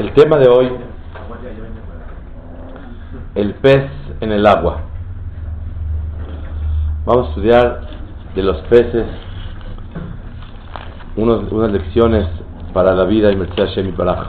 [0.00, 0.72] El tema de hoy,
[3.34, 3.90] el pez
[4.22, 4.80] en el agua.
[7.04, 7.80] Vamos a estudiar
[8.34, 9.06] de los peces
[11.16, 12.26] unas lecciones
[12.72, 14.28] para la vida y Merced Hashem Baraj.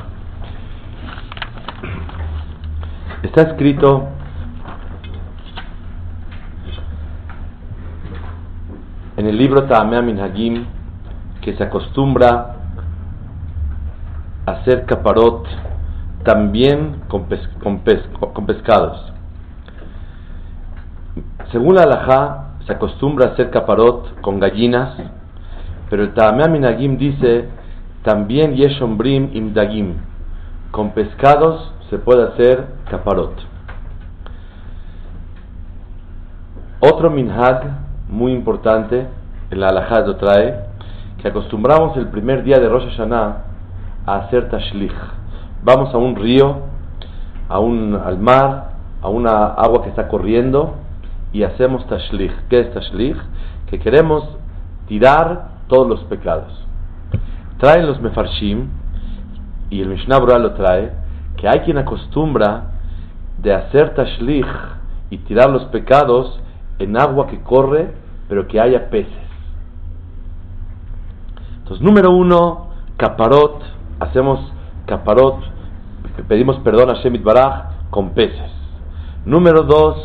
[3.23, 4.09] Está escrito
[9.15, 10.65] en el libro Ta'amea Minhagim
[11.39, 12.57] que se acostumbra
[14.45, 15.45] hacer caparot
[16.23, 19.11] también con, pes- con pes- con pescados.
[21.51, 24.95] Según la halajá, se acostumbra a hacer caparot con gallinas,
[25.89, 27.49] pero el Ta'amea Minhagim dice
[28.03, 29.95] también yeshombrim imdagim,
[30.71, 33.33] con pescados se puede hacer caparot.
[36.79, 37.61] Otro minhag
[38.09, 39.05] muy importante,
[39.51, 40.65] en la halajá lo trae,
[41.21, 43.50] que acostumbramos el primer día de Rosh Hashanah
[44.05, 44.93] a hacer tashlich.
[45.63, 46.57] Vamos a un río,
[47.49, 48.71] a un, al mar,
[49.01, 50.75] a una agua que está corriendo
[51.33, 52.33] y hacemos tashlich.
[52.49, 53.17] ¿Qué es tashlich?
[53.67, 54.23] Que queremos
[54.87, 56.51] tirar todos los pecados.
[57.57, 58.69] Traen los mefarshim
[59.69, 60.91] y el Mishnah lo trae
[61.37, 62.71] que hay quien acostumbra
[63.37, 64.47] de hacer tashlich
[65.09, 66.39] y tirar los pecados
[66.79, 67.93] en agua que corre
[68.27, 69.11] pero que haya peces.
[71.57, 73.61] Entonces, número uno, caparot,
[74.01, 74.39] hacemos
[74.87, 75.39] caparot,
[76.27, 78.51] pedimos perdón a Shemit Baraj con peces.
[79.25, 79.97] Número dos,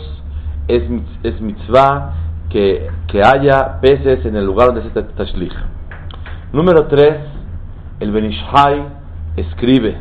[0.69, 0.83] es,
[1.23, 2.13] es mitzvah
[2.51, 5.55] que, que haya peces en el lugar donde se tashlich.
[6.53, 7.17] Número tres,
[8.01, 8.85] el Benishai
[9.37, 9.97] escribe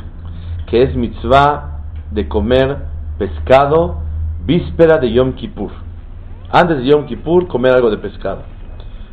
[0.68, 1.80] que es mitzvah
[2.12, 2.78] de comer
[3.18, 4.02] pescado
[4.46, 5.72] víspera de Yom Kippur.
[6.52, 8.44] Antes de Yom Kippur, comer algo de pescado.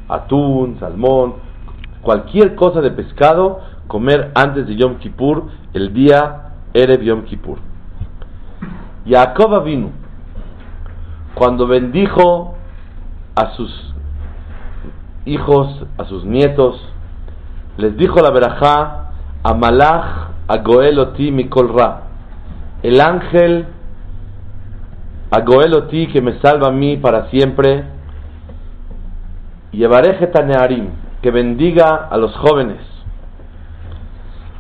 [0.09, 1.35] Atún, salmón,
[2.03, 3.61] cualquier cosa de pescado,
[3.93, 7.59] comer antes de Yom Kippur, el día Erev Yom Kippur.
[9.07, 9.91] Jacob vino
[11.35, 12.55] cuando bendijo
[13.37, 13.95] a sus
[15.27, 16.81] hijos, a sus nietos,
[17.77, 19.11] les dijo la verajá,
[19.43, 22.05] Amalach agoeloti mikol ra.
[22.83, 23.67] El ángel
[25.31, 27.85] agoeloti que me salva a mí para siempre,
[29.71, 30.89] llevaré getanearim,
[31.21, 32.92] que bendiga a los jóvenes.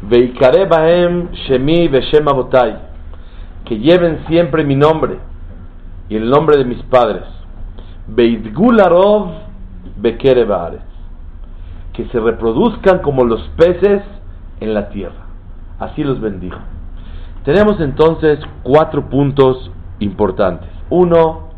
[0.02, 1.88] Shemi
[3.64, 5.18] que lleven siempre mi nombre
[6.08, 7.22] y el nombre de mis padres.
[8.08, 9.30] Veidgul arov
[9.96, 10.44] bekere
[11.92, 14.02] que se reproduzcan como los peces
[14.60, 15.26] en la tierra.
[15.78, 16.58] Así los bendijo.
[17.44, 19.70] Tenemos entonces cuatro puntos
[20.00, 20.69] importantes.
[20.90, 21.48] Uno,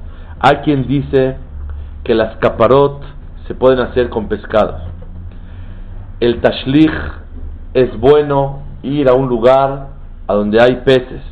[0.40, 1.36] hay quien dice
[2.04, 3.02] que las caparot
[3.46, 4.82] se pueden hacer con pescados.
[6.20, 6.92] El tashlich
[7.74, 9.88] es bueno ir a un lugar
[10.28, 11.22] a donde hay peces,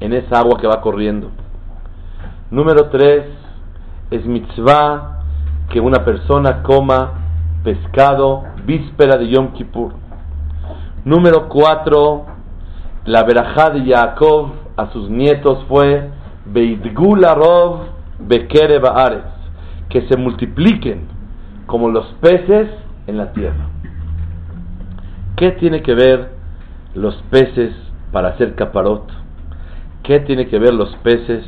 [0.00, 1.30] en esa agua que va corriendo.
[2.50, 3.24] Número tres,
[4.10, 5.18] es mitzvah
[5.70, 7.12] que una persona coma
[7.64, 9.92] pescado víspera de Yom Kippur.
[11.04, 12.26] Número cuatro,
[13.04, 16.10] la verajá de Jacob a sus nietos fue
[16.46, 17.80] Beidgul arov
[18.20, 19.26] bekere baaretz,
[19.88, 21.08] que se multipliquen
[21.66, 22.68] como los peces
[23.06, 23.68] en la tierra.
[25.38, 26.30] ¿Qué tiene que ver
[26.94, 27.72] los peces
[28.10, 29.08] para hacer caparot?
[30.02, 31.44] ¿Qué tiene que ver los peces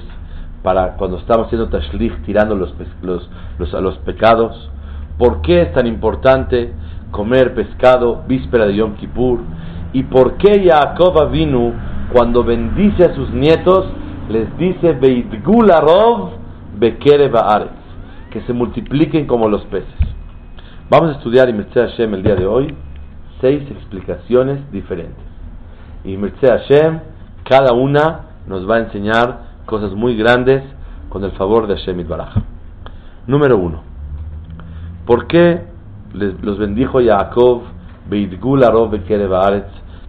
[0.63, 2.73] para cuando estamos haciendo tashlich tirando los,
[3.03, 3.29] los,
[3.59, 4.71] los, los pecados?
[5.19, 6.73] ¿Por qué es tan importante
[7.11, 9.41] comer pescado víspera de Yom Kippur?
[9.93, 11.73] ¿Y por qué Jacob vino
[12.13, 13.87] cuando bendice a sus nietos
[14.29, 16.31] les dice Beidgul arov
[16.79, 17.73] bekere baaretz,
[18.31, 19.99] que se multipliquen como los peces?
[20.89, 22.73] Vamos a estudiar y Hashem el día de hoy
[23.41, 25.25] seis explicaciones diferentes.
[26.05, 27.01] Y Merced Hashem,
[27.45, 30.63] cada una nos va a enseñar cosas muy grandes
[31.09, 32.37] con el favor de Hashem Baraj.
[33.27, 33.83] Número uno,
[35.07, 35.65] ¿por qué
[36.13, 37.63] los bendijo Jacob,
[38.09, 38.91] Beidgul Arov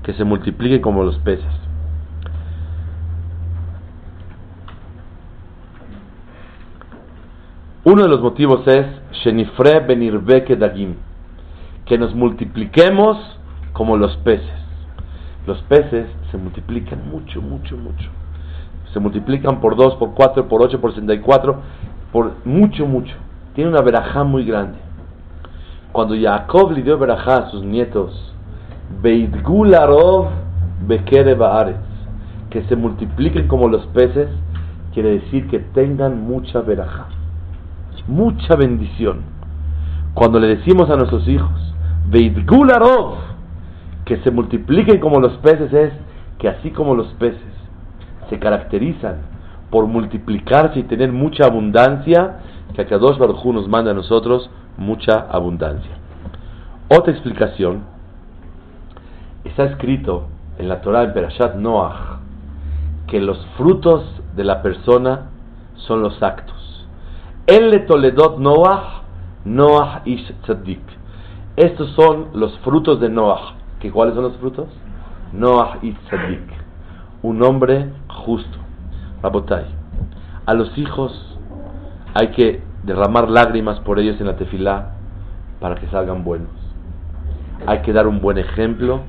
[0.03, 1.61] que se multipliquen como los peces?
[7.83, 8.85] Uno de los motivos es
[9.23, 10.95] Shenifre Benirbe Dagim,
[11.91, 13.17] que nos multipliquemos
[13.73, 14.47] como los peces.
[15.45, 18.09] Los peces se multiplican mucho, mucho, mucho.
[18.93, 21.59] Se multiplican por 2, por 4, por 8, por 64,
[22.13, 23.13] por mucho, mucho.
[23.55, 24.77] Tiene una verajá muy grande.
[25.91, 28.33] Cuando Jacob le dio verajá a sus nietos,
[29.01, 30.29] Beidgularov
[30.87, 31.35] Bekere
[32.51, 34.29] que se multipliquen como los peces,
[34.93, 37.07] quiere decir que tengan mucha verajá,
[38.07, 39.23] mucha bendición.
[40.13, 41.70] Cuando le decimos a nuestros hijos,
[42.09, 43.15] Beidgularov,
[44.05, 45.93] que se multipliquen como los peces, es
[46.37, 47.39] que así como los peces
[48.29, 49.17] se caracterizan
[49.69, 52.39] por multiplicarse y tener mucha abundancia,
[52.73, 55.91] que Akadosh Baruj nos manda a nosotros mucha abundancia.
[56.89, 57.83] Otra explicación
[59.43, 60.27] está escrito
[60.57, 62.19] en la Torah en Perashat Noach
[63.07, 64.03] que los frutos
[64.35, 65.31] de la persona
[65.75, 66.87] son los actos.
[67.45, 69.03] El le Toledot Noach,
[69.43, 70.81] Noach ish tzaddik.
[71.61, 73.53] Estos son los frutos de Noach.
[73.79, 74.67] ¿Que ¿Cuáles son los frutos?
[75.31, 76.41] Noach ish tzaddik.
[77.21, 78.57] Un hombre justo.
[79.21, 79.65] Rabotai.
[80.47, 81.37] A los hijos
[82.15, 84.93] hay que derramar lágrimas por ellos en la tefilá
[85.59, 86.49] para que salgan buenos.
[87.67, 89.01] Hay que dar un buen ejemplo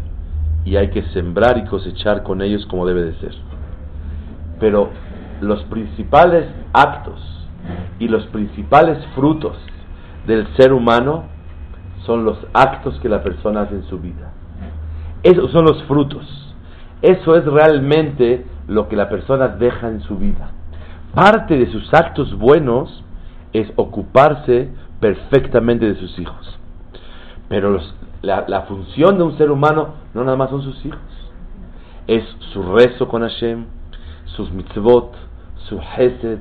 [0.67, 3.33] y hay que sembrar y cosechar con ellos como debe de ser.
[4.61, 4.91] Pero
[5.41, 7.49] los principales actos
[7.99, 9.57] y los principales frutos
[10.27, 11.32] del ser humano
[12.07, 14.33] son los actos que la persona hace en su vida.
[15.23, 16.55] Esos son los frutos.
[17.01, 20.51] Eso es realmente lo que la persona deja en su vida.
[21.15, 23.05] Parte de sus actos buenos
[23.53, 24.71] es ocuparse
[25.01, 26.59] perfectamente de sus hijos.
[27.49, 31.01] Pero los, la, función de un ser humano no nada más son sus hijos.
[32.07, 33.67] Es su rezo con Hashem,
[34.37, 35.13] sus mitzvot,
[35.69, 36.39] su hesed.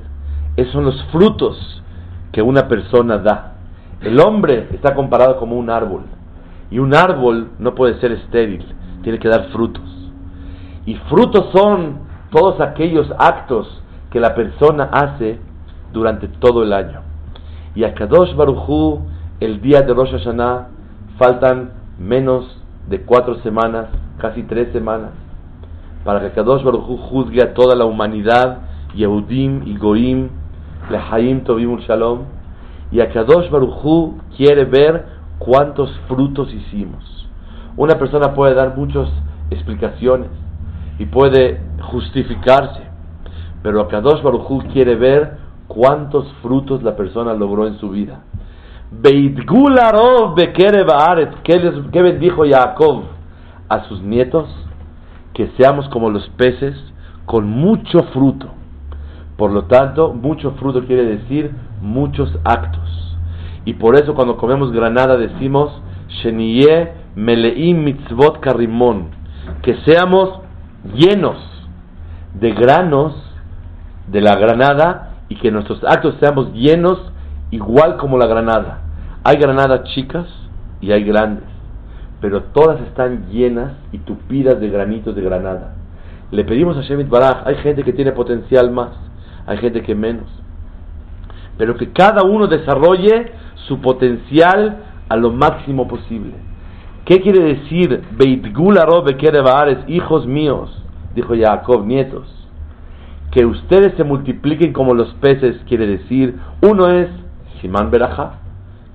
[0.56, 1.84] Esos son los frutos
[2.32, 3.56] que una persona da.
[4.02, 6.04] El hombre está comparado como un árbol.
[6.70, 8.66] Y un árbol no puede ser estéril,
[9.04, 9.84] tiene que dar frutos.
[10.86, 12.00] Y frutos son
[12.32, 15.40] todos aquellos actos que la persona hace
[15.94, 17.02] durante todo el año.
[17.76, 19.02] Y a Kadosh Baruchu,
[19.40, 20.70] el día de Rosh Hashanah,
[21.18, 22.58] faltan menos
[22.90, 23.88] de cuatro semanas,
[24.18, 25.12] casi tres semanas,
[26.04, 28.60] para que Kadosh Baruchu juzgue a toda la humanidad,
[28.96, 30.30] Yehudim y Goim,
[30.90, 32.41] Lehaim Tovim Shalom.
[32.92, 35.06] Y a Kadosh Baruchu quiere ver
[35.40, 37.30] cuántos frutos hicimos.
[37.78, 39.10] Una persona puede dar muchas
[39.50, 40.30] explicaciones
[41.00, 42.82] y puede justificarse,
[43.64, 48.24] pero a Kadosh Baruchu quiere ver cuántos frutos la persona logró en su vida.
[51.44, 53.04] ¿Qué bendijo Jacob
[53.70, 54.50] a sus nietos?
[55.34, 56.76] Que seamos como los peces
[57.26, 58.48] con mucho fruto.
[59.38, 63.18] Por lo tanto, mucho fruto quiere decir muchos actos.
[63.66, 69.10] Y por eso cuando comemos granada decimos Sheniye Meleim Mitzvot Karimon.
[69.62, 70.40] Que seamos
[70.96, 71.38] llenos
[72.40, 73.14] de granos
[74.08, 77.12] de la granada y que nuestros actos seamos llenos
[77.52, 78.82] igual como la granada.
[79.24, 80.28] Hay granadas chicas
[80.82, 81.46] y hay grandes,
[82.20, 85.76] pero todas están llenas y tupidas de granitos de granada.
[86.32, 88.90] Le pedimos a Shemit Baraj, hay gente que tiene potencial más,
[89.46, 90.28] hay gente que menos,
[91.62, 93.34] pero que cada uno desarrolle
[93.68, 96.34] su potencial a lo máximo posible.
[97.06, 99.16] ¿Qué quiere decir Beitgula Robe
[99.86, 100.76] hijos míos?
[101.14, 102.26] Dijo Jacob, nietos
[103.30, 107.10] que ustedes se multipliquen como los peces, quiere decir, uno es
[107.62, 108.40] Simán Berajá,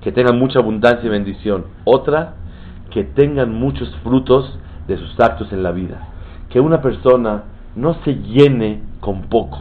[0.01, 1.67] que tengan mucha abundancia y bendición.
[1.85, 2.33] Otra,
[2.91, 6.09] que tengan muchos frutos de sus actos en la vida.
[6.49, 7.43] Que una persona
[7.77, 9.57] no se llene con poco.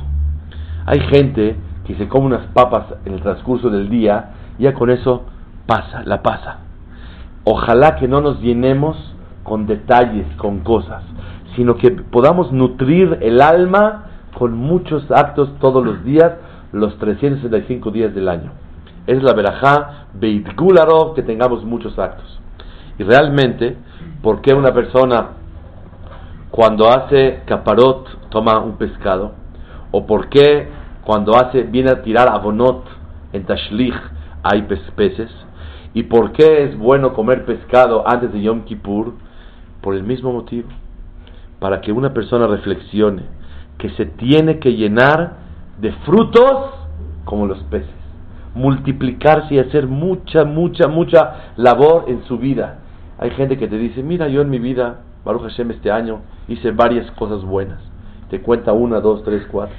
[0.87, 1.55] Hay gente
[1.87, 5.25] que se come unas papas en el transcurso del día, ya con eso
[5.67, 6.59] pasa, la pasa.
[7.45, 8.97] Ojalá que no nos llenemos
[9.45, 11.03] con detalles, con cosas,
[11.55, 16.33] sino que podamos nutrir el alma con muchos actos todos los días,
[16.73, 18.51] los 365 días del año.
[19.07, 22.41] Es la verajá Beitgularov que tengamos muchos actos.
[22.99, 23.77] Y realmente,
[24.23, 25.29] ¿por qué una persona
[26.51, 29.33] cuando hace caparot toma un pescado?
[29.93, 30.69] ¿O por qué
[31.07, 32.85] cuando hace, viene a tirar abonot
[33.33, 33.95] en Tashlich
[34.43, 34.63] hay
[34.97, 35.31] peces?
[35.95, 39.15] ¿Y por qué es bueno comer pescado antes de Yom Kippur?
[39.83, 40.69] Por el mismo motivo,
[41.61, 43.23] para que una persona reflexione
[43.79, 45.35] que se tiene que llenar
[45.81, 46.73] de frutos
[47.25, 47.89] como los peces,
[48.55, 52.79] multiplicarse y hacer mucha, mucha, mucha labor en su vida.
[53.19, 56.73] Hay gente que te dice, mira, yo en mi vida, Baruch Hashem, este año hice
[56.73, 57.81] varias cosas buenas.
[58.29, 59.77] Te cuenta una, dos, tres, cuatro,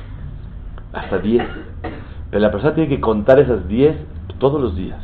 [0.93, 1.45] hasta diez.
[2.29, 3.95] Pero la persona tiene que contar esas 10
[4.39, 4.99] todos los días.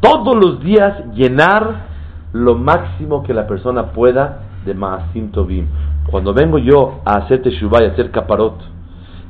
[0.00, 1.88] Todos los días llenar
[2.32, 5.66] lo máximo que la persona pueda de Maasim Tovim.
[6.10, 8.58] Cuando vengo yo a hacer Teshuvah y a hacer Caparot,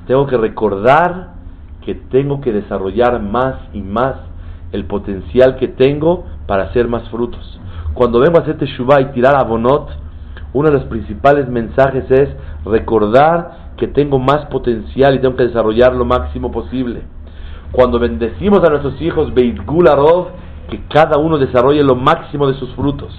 [0.07, 1.35] tengo que recordar
[1.85, 4.17] que tengo que desarrollar más y más
[4.73, 7.61] el potencial que tengo para hacer más frutos.
[7.95, 9.89] Cuando vengo a hacer Teshuvah y tirar Abonot,
[10.53, 12.29] uno de los principales mensajes es
[12.65, 17.03] recordar que tengo más potencial y tengo que desarrollar lo máximo posible.
[17.73, 20.29] Cuando bendecimos a nuestros hijos, Beit Gularov,
[20.69, 23.17] que cada uno desarrolle lo máximo de sus frutos.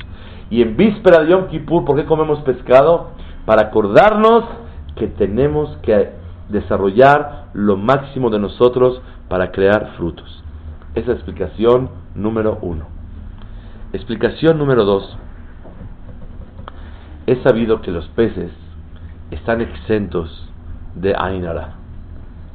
[0.52, 3.10] Y en víspera de Yom Kippur, ¿por qué comemos pescado?
[3.46, 4.44] Para acordarnos
[4.96, 6.12] que tenemos que
[6.50, 10.44] desarrollar lo máximo de nosotros para crear frutos.
[10.94, 12.86] Esa es explicación número uno.
[13.94, 15.18] Explicación número dos.
[17.26, 18.52] Es sabido que los peces
[19.32, 20.51] están exentos
[20.96, 21.76] de Ainara.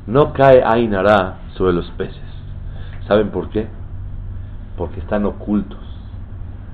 [0.06, 2.20] No cae Ainara sobre los peces.
[3.06, 3.68] ¿Saben por qué?
[4.76, 5.78] Porque están ocultos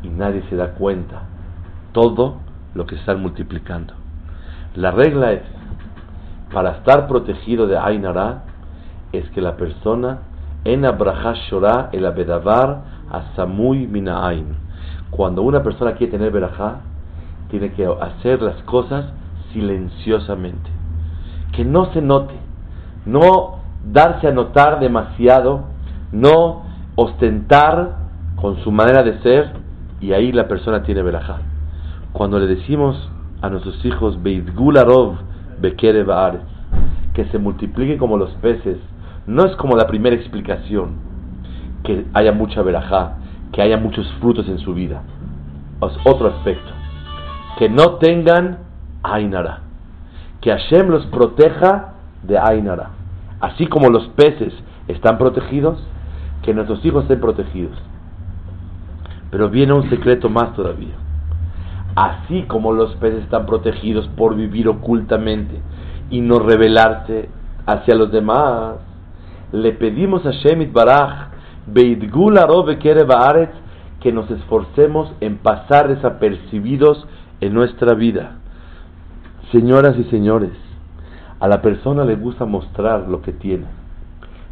[0.02, 1.22] y nadie se da cuenta
[1.92, 2.36] todo
[2.74, 3.94] lo que están multiplicando.
[4.74, 5.42] La regla es,
[6.52, 8.44] para estar protegido de Ainara,
[9.12, 10.20] es que la persona
[10.64, 14.54] en Shorah el Abedavar Asamui Minain.
[15.10, 16.80] Cuando una persona quiere tener Berajá,
[17.50, 19.06] tiene que hacer las cosas
[19.52, 20.70] silenciosamente.
[21.52, 22.34] Que no se note,
[23.06, 25.64] no darse a notar demasiado,
[26.12, 26.62] no
[26.96, 27.96] ostentar
[28.36, 29.52] con su manera de ser,
[30.00, 31.38] y ahí la persona tiene verajá.
[32.12, 35.16] Cuando le decimos a nuestros hijos, Beidgularov
[35.60, 36.04] Bekere
[37.14, 38.78] que se multipliquen como los peces,
[39.26, 40.96] no es como la primera explicación,
[41.84, 43.18] que haya mucha verajá,
[43.52, 45.02] que haya muchos frutos en su vida.
[45.82, 46.70] Es otro aspecto.
[47.58, 48.58] Que no tengan
[49.02, 49.60] Ainara.
[50.42, 52.90] Que Hashem los proteja de Ainara.
[53.40, 54.52] Así como los peces
[54.88, 55.78] están protegidos,
[56.42, 57.78] que nuestros hijos estén protegidos.
[59.30, 60.94] Pero viene un secreto más todavía.
[61.94, 65.60] Así como los peces están protegidos por vivir ocultamente
[66.10, 67.28] y no revelarse
[67.66, 68.76] hacia los demás,
[69.52, 71.28] le pedimos a Shemit Baraj,
[74.00, 77.06] que nos esforcemos en pasar desapercibidos
[77.40, 78.41] en nuestra vida.
[79.52, 80.52] Señoras y señores,
[81.38, 83.66] a la persona le gusta mostrar lo que tiene,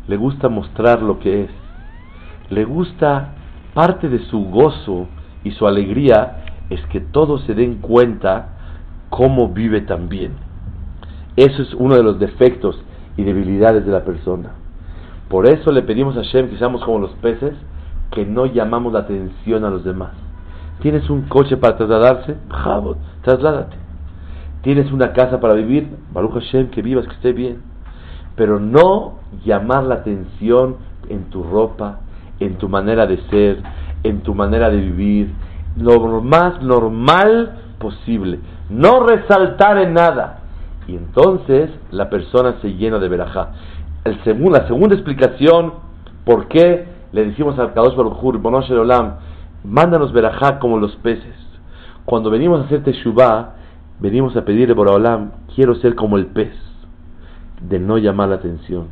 [0.07, 1.51] le gusta mostrar lo que es,
[2.51, 3.33] le gusta
[3.73, 5.09] parte de su gozo
[5.43, 8.59] y su alegría es que todos se den cuenta
[9.09, 10.33] cómo vive también.
[11.35, 12.79] Eso es uno de los defectos
[13.17, 14.51] y debilidades de la persona.
[15.31, 17.55] Por eso le pedimos a Shem que seamos como los peces,
[18.11, 20.11] que no llamamos la atención a los demás.
[20.83, 22.37] ¿Tienes un coche para trasladarse?
[22.51, 23.80] Jabot, trasládate.
[24.63, 25.89] ¿Tienes una casa para vivir?
[26.13, 27.63] Baruch Hashem, que vivas, que esté bien.
[28.37, 30.77] Pero no llamar la atención
[31.09, 32.01] en tu ropa,
[32.41, 33.63] en tu manera de ser,
[34.03, 35.33] en tu manera de vivir,
[35.77, 38.41] lo más normal posible.
[38.69, 40.41] No resaltar en nada.
[40.87, 43.53] Y entonces la persona se llena de verajá.
[44.05, 44.19] El
[44.51, 45.75] la segunda explicación,
[46.25, 49.17] ¿por qué le decimos al Kadosh Baruj Bonosh Olam,
[49.65, 51.35] mándanos verajá como los peces?
[52.05, 53.60] Cuando venimos a hacer Teshuvah,
[54.01, 54.89] venimos a pedirle por
[55.55, 56.53] quiero ser como el pez,
[57.61, 58.89] de no llamar la atención.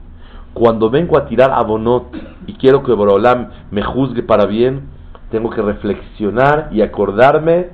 [0.55, 2.15] Cuando vengo a tirar abonot
[2.47, 4.89] y quiero que Borolam me juzgue para bien,
[5.31, 7.69] tengo que reflexionar y acordarme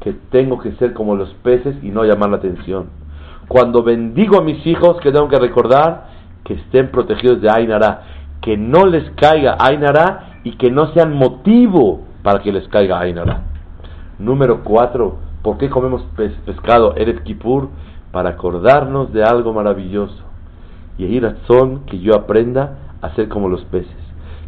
[0.00, 2.86] que tengo que ser como los peces y no llamar la atención.
[3.48, 6.08] Cuando bendigo a mis hijos, que tengo que recordar
[6.44, 8.02] que estén protegidos de Ainara,
[8.40, 13.42] que no les caiga Ainara y que no sean motivo para que les caiga Ainara.
[14.18, 16.02] Número cuatro, ¿por qué comemos
[16.44, 17.68] pescado Eretz Kippur?
[18.10, 20.24] Para acordarnos de algo maravilloso.
[20.98, 23.94] Y ahí razón que yo aprenda a ser como los peces.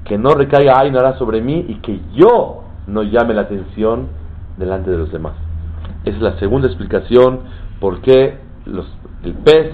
[0.05, 4.09] Que no recaiga Ainara sobre mí y que yo no llame la atención
[4.57, 5.35] delante de los demás.
[6.05, 7.43] Es la segunda explicación
[7.79, 8.39] por qué
[9.23, 9.71] el pez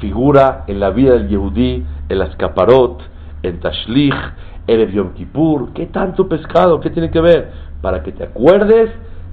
[0.00, 3.02] figura en la vida del Yehudí, en las caparot,
[3.42, 4.14] en Tashlich,
[4.66, 5.74] en el Yom Kippur.
[5.74, 6.80] ¿Qué tanto pescado?
[6.80, 7.52] ¿Qué tiene que ver?
[7.82, 8.90] Para que te acuerdes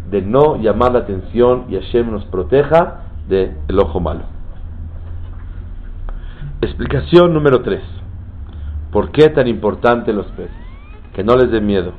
[0.10, 4.22] de no llamar la atención y Hashem nos proteja del ojo malo.
[6.62, 7.82] Explicación número 3.
[8.92, 10.56] ¿Por qué tan importante los peces?
[11.14, 11.94] Que no les dé miedo.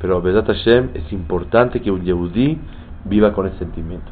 [0.00, 2.58] Pero Bedat Hashem es importante que un Yehudí
[3.04, 4.10] viva con ese sentimiento.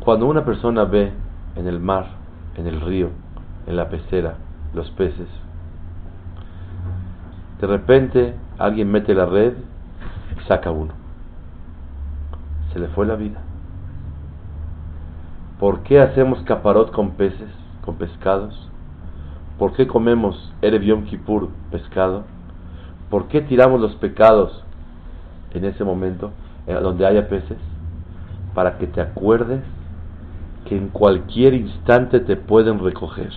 [0.00, 1.12] Cuando una persona ve
[1.56, 2.06] en el mar,
[2.56, 3.10] en el río,
[3.66, 4.34] en la pecera,
[4.72, 5.28] los peces,
[7.60, 9.54] de repente alguien mete la red
[10.36, 11.05] y saca uno.
[12.76, 13.40] Se le fue la vida.
[15.58, 17.48] ¿Por qué hacemos caparot con peces,
[17.82, 18.68] con pescados?
[19.58, 22.24] ¿Por qué comemos Erev Kippur pescado?
[23.08, 24.62] ¿Por qué tiramos los pecados
[25.54, 26.32] en ese momento,
[26.66, 27.56] eh, donde haya peces?
[28.54, 29.62] Para que te acuerdes
[30.66, 33.32] que en cualquier instante te pueden recoger.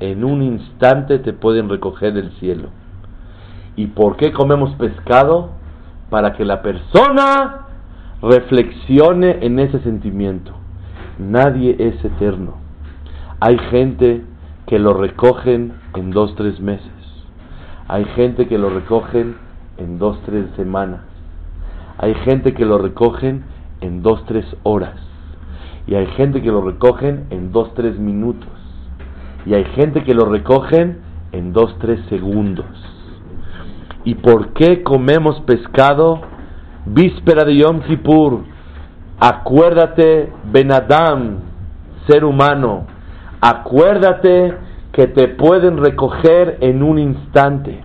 [0.00, 2.70] En un instante te pueden recoger del cielo.
[3.76, 5.50] ¿Y por qué comemos pescado?
[6.10, 7.66] Para que la persona
[8.22, 10.52] reflexione en ese sentimiento.
[11.18, 12.54] Nadie es eterno.
[13.40, 14.22] Hay gente
[14.66, 16.90] que lo recogen en dos, tres meses.
[17.86, 19.36] Hay gente que lo recogen
[19.78, 21.00] en dos, tres semanas.
[21.98, 23.44] Hay gente que lo recogen
[23.80, 24.96] en dos, tres horas.
[25.86, 28.50] Y hay gente que lo recogen en dos, tres minutos.
[29.46, 30.98] Y hay gente que lo recogen
[31.32, 32.66] en dos, tres segundos.
[34.04, 36.20] ¿Y por qué comemos pescado?
[36.90, 38.44] Víspera de Yom Kippur.
[39.20, 41.40] Acuérdate, Benadam,
[42.06, 42.86] ser humano.
[43.40, 44.54] Acuérdate
[44.92, 47.82] que te pueden recoger en un instante.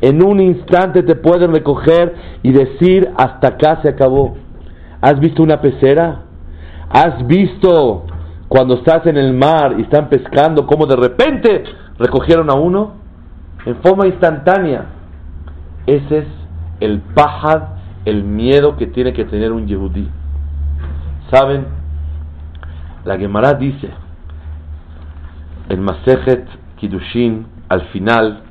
[0.00, 4.36] En un instante te pueden recoger y decir, hasta acá se acabó.
[5.00, 6.22] ¿Has visto una pecera?
[6.90, 8.04] ¿Has visto
[8.48, 11.64] cuando estás en el mar y están pescando cómo de repente
[11.98, 12.92] recogieron a uno?
[13.66, 14.86] En forma instantánea.
[15.86, 16.26] Ese es
[16.80, 17.73] el pajad,
[18.04, 20.08] el miedo que tiene que tener un yehudí.
[21.30, 21.66] ¿Saben?
[23.04, 23.90] La Gemara dice,
[25.68, 26.46] en Masejet
[26.76, 28.42] Kidushin, al final,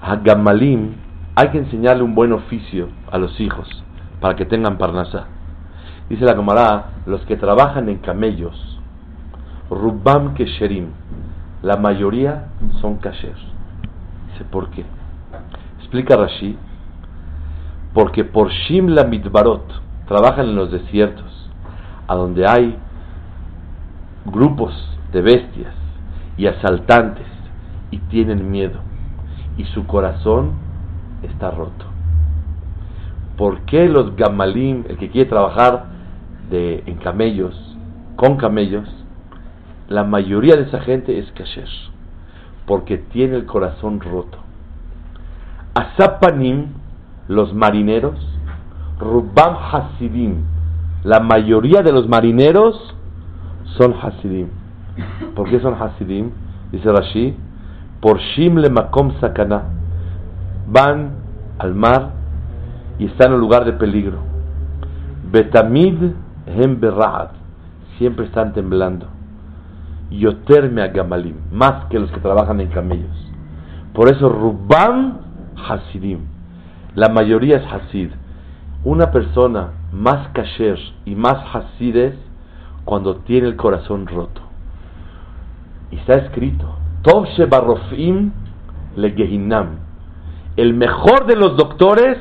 [0.00, 0.94] a Gamalim,
[1.34, 3.68] hay que enseñarle un buen oficio a los hijos
[4.20, 5.26] para que tengan parnasa.
[6.08, 8.80] Dice la Gemara, los que trabajan en camellos,
[9.70, 10.88] Rubam Kesherim,
[11.62, 12.48] la mayoría
[12.80, 13.36] son kasher.
[14.32, 14.84] Dice, ¿por qué?
[15.78, 16.56] Explica Rashi,
[17.94, 19.64] porque por Shimla Midbarot
[20.06, 21.50] trabajan en los desiertos,
[22.06, 22.76] a donde hay
[24.24, 24.72] grupos
[25.12, 25.74] de bestias
[26.36, 27.26] y asaltantes
[27.90, 28.80] y tienen miedo
[29.56, 30.52] y su corazón
[31.22, 31.86] está roto.
[33.36, 35.86] ¿Por qué los gamalim, el que quiere trabajar
[36.50, 37.54] de, en camellos,
[38.16, 38.88] con camellos,
[39.88, 41.68] la mayoría de esa gente es kasher?
[42.66, 44.38] Porque tiene el corazón roto.
[45.74, 46.68] Asapanim,
[47.28, 48.14] los marineros,
[48.98, 50.44] Rubam Hasidim,
[51.04, 52.94] la mayoría de los marineros
[53.76, 54.48] son Hasidim.
[55.34, 56.30] ¿Por qué son Hasidim?
[56.70, 57.36] Dice Rashi,
[58.00, 59.62] por Shimle Makom Sakana.
[60.68, 61.10] Van
[61.58, 62.10] al mar
[62.98, 64.18] y están en un lugar de peligro.
[65.30, 66.12] Betamid
[66.46, 66.80] Hem
[67.98, 69.06] Siempre están temblando.
[70.10, 71.36] Yoterme a Gamalim.
[71.50, 73.30] Más que los que trabajan en camellos.
[73.94, 75.18] Por eso Rubam
[75.68, 76.31] Hasidim.
[76.94, 78.10] La mayoría es Hasid.
[78.84, 82.14] Una persona más kasher y más Hasid es
[82.84, 84.42] cuando tiene el corazón roto.
[85.90, 86.66] Y está escrito,
[87.02, 88.32] Tov Shebarofim
[88.96, 89.78] le Gehinam.
[90.56, 92.18] El mejor de los doctores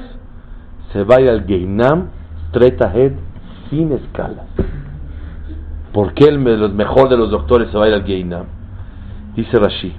[0.93, 2.09] se va al Gehinam,
[2.53, 3.13] Tretahed,
[3.69, 4.45] sin escalas.
[5.91, 8.45] ¿Por qué el, mejor de los doctores se va al Gehinam?
[9.35, 9.93] Dice Rashi,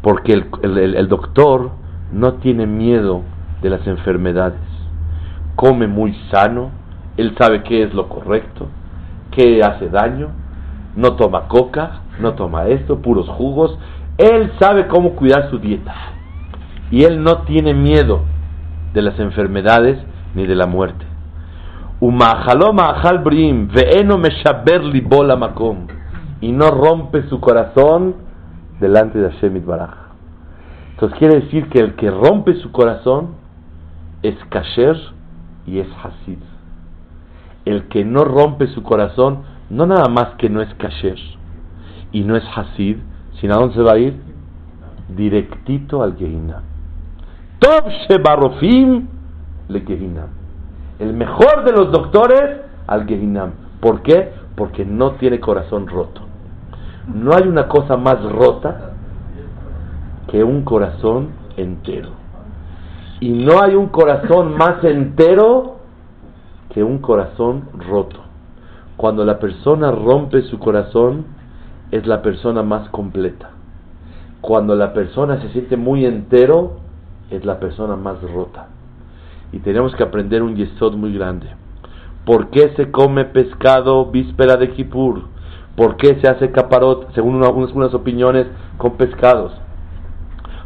[0.00, 1.72] porque el doctor
[2.12, 3.22] no tiene miedo
[3.62, 4.60] de las enfermedades.
[5.56, 6.70] Come muy sano,
[7.16, 8.68] él sabe qué es lo correcto,
[9.30, 10.28] qué hace daño,
[10.96, 13.78] no toma coca, no toma esto, puros jugos.
[14.18, 15.94] Él sabe cómo cuidar su dieta.
[16.90, 18.22] Y él no tiene miedo
[18.92, 19.98] de las enfermedades
[20.34, 21.04] ni de la muerte.
[26.40, 28.16] Y no rompe su corazón
[28.80, 29.94] delante de Hashem Baraj.
[30.92, 33.34] Entonces quiere decir que el que rompe su corazón
[34.22, 34.96] es kasher
[35.66, 36.38] y es hasid.
[37.64, 41.18] El que no rompe su corazón, no nada más que no es kasher,
[42.12, 42.98] y no es Hasid,
[43.40, 44.20] sino a dónde se va a ir?
[45.08, 46.62] Directito al Gehinam.
[47.58, 49.06] Tov Shebarofim
[49.68, 50.28] le Gehinam.
[50.98, 53.52] El mejor de los doctores al Gehinam.
[53.80, 54.32] ¿Por qué?
[54.56, 56.22] Porque no tiene corazón roto.
[57.12, 58.92] No hay una cosa más rota
[60.28, 62.10] que un corazón entero.
[63.20, 65.76] Y no hay un corazón más entero
[66.70, 68.20] que un corazón roto.
[68.96, 71.26] Cuando la persona rompe su corazón,
[71.90, 73.50] es la persona más completa.
[74.40, 76.78] Cuando la persona se siente muy entero,
[77.30, 78.68] es la persona más rota.
[79.52, 81.48] Y tenemos que aprender un yesod muy grande.
[82.24, 85.24] ¿Por qué se come pescado víspera de Kippur?
[85.76, 88.46] ¿Por qué se hace caparot, según algunas opiniones,
[88.78, 89.52] con pescados?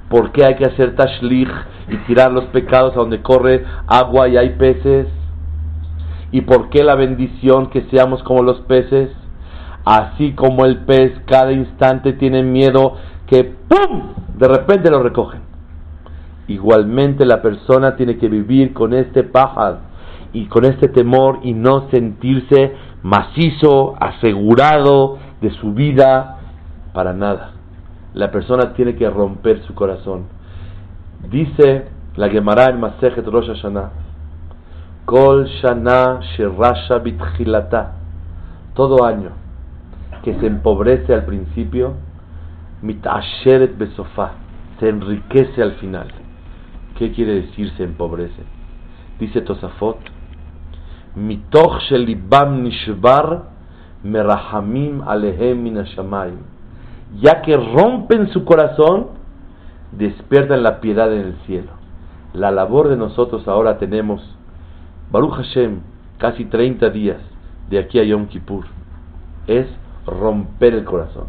[0.09, 1.51] ¿Por qué hay que hacer tashlich
[1.89, 5.09] y tirar los pecados a donde corre agua y hay peces?
[6.31, 9.11] ¿Y por qué la bendición que seamos como los peces?
[9.85, 14.15] Así como el pez cada instante tiene miedo que ¡pum!
[14.37, 15.43] de repente lo recogen.
[16.49, 19.79] Igualmente la persona tiene que vivir con este pájaro
[20.33, 26.39] y con este temor y no sentirse macizo, asegurado de su vida
[26.93, 27.54] para nada.
[28.15, 30.25] La persona tiene que romper su corazón.
[31.31, 33.91] Dice la Gemara en Masejet Rosh Hashanah,
[35.05, 37.93] Kol Shana Sherasha Bitchilata,
[38.75, 39.31] todo año
[40.23, 41.95] que se empobrece al principio,
[42.83, 44.33] Mitasheret Besofá,
[44.81, 46.09] se enriquece al final.
[46.97, 48.43] ¿Qué quiere decir se empobrece?
[49.19, 49.99] Dice Tosafot,
[51.17, 53.45] Mitoch Shelibam Nishbar
[54.03, 56.54] Merahamim Alehem Minashamayim.
[57.21, 59.09] Ya que rompen su corazón,
[59.93, 61.71] despiertan la piedad en el cielo.
[62.33, 64.21] La labor de nosotros ahora tenemos,
[65.11, 65.81] Baruch Hashem,
[66.19, 67.19] casi 30 días
[67.71, 68.65] de aquí a Yom Kippur,
[69.47, 69.67] es
[70.07, 71.27] romper el corazón.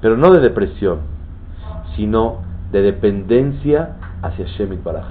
[0.00, 1.00] Pero no de depresión,
[1.96, 2.38] sino
[2.72, 5.06] de dependencia hacia Shemit Baraj,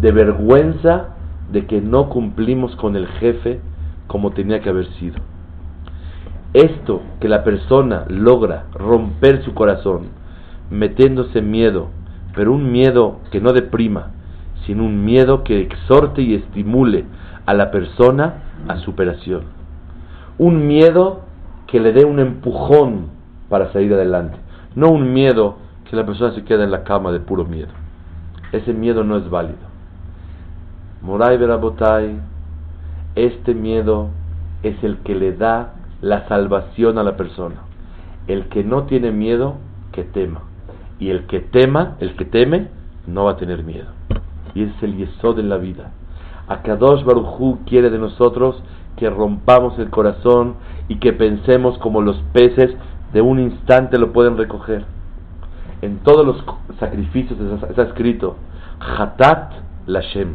[0.00, 1.16] de vergüenza
[1.50, 3.60] de que no cumplimos con el jefe
[4.06, 5.16] como tenía que haber sido.
[6.56, 10.06] Esto que la persona logra romper su corazón,
[10.70, 11.88] metiéndose miedo,
[12.34, 14.12] pero un miedo que no deprima,
[14.64, 17.04] sino un miedo que exhorte y estimule
[17.44, 18.36] a la persona
[18.68, 19.42] a superación.
[20.38, 21.24] Un miedo
[21.66, 23.08] que le dé un empujón
[23.50, 24.38] para salir adelante,
[24.74, 25.58] no un miedo
[25.90, 27.74] que la persona se quede en la cama de puro miedo.
[28.52, 29.58] Ese miedo no es válido.
[31.02, 32.18] Moray Berabotai,
[33.14, 34.08] este miedo
[34.62, 37.56] es el que le da la salvación a la persona.
[38.26, 39.56] El que no tiene miedo,
[39.92, 40.42] que tema.
[40.98, 42.68] Y el que tema, el que teme,
[43.06, 43.86] no va a tener miedo.
[44.54, 45.92] Y es el yesod en la vida.
[46.48, 48.62] Akadosh Barujú quiere de nosotros
[48.96, 50.54] que rompamos el corazón
[50.88, 52.74] y que pensemos como los peces
[53.12, 54.84] de un instante lo pueden recoger.
[55.82, 56.44] En todos los
[56.78, 58.36] sacrificios está escrito
[58.80, 59.52] Hatat
[59.86, 60.34] Lashem.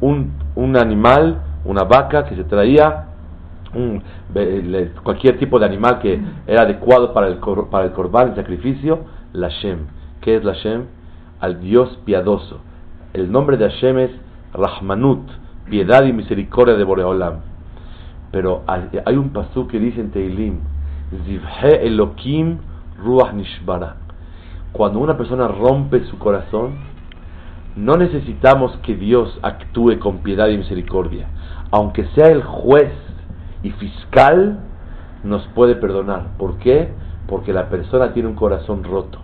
[0.00, 3.05] Un, un animal, una vaca que se traía
[5.02, 7.38] cualquier tipo de animal que era adecuado para el,
[7.70, 9.00] para el corbán, el sacrificio,
[9.32, 9.86] la Shem.
[10.20, 10.86] ¿Qué es la Shem?
[11.40, 12.60] Al Dios piadoso.
[13.12, 14.10] El nombre de Hashem es
[14.52, 15.28] Rahmanut,
[15.70, 17.40] piedad y misericordia de Boreolam.
[18.30, 20.60] Pero hay un pasú que dice en Teilim,
[21.24, 22.58] Zivhe Elokim
[23.02, 23.96] Ruach Nishbara.
[24.72, 26.74] Cuando una persona rompe su corazón,
[27.76, 31.28] no necesitamos que Dios actúe con piedad y misericordia.
[31.70, 32.92] Aunque sea el juez
[33.62, 34.58] y fiscal
[35.24, 36.36] nos puede perdonar.
[36.38, 36.90] ¿Por qué?
[37.28, 39.18] Porque la persona tiene un corazón roto.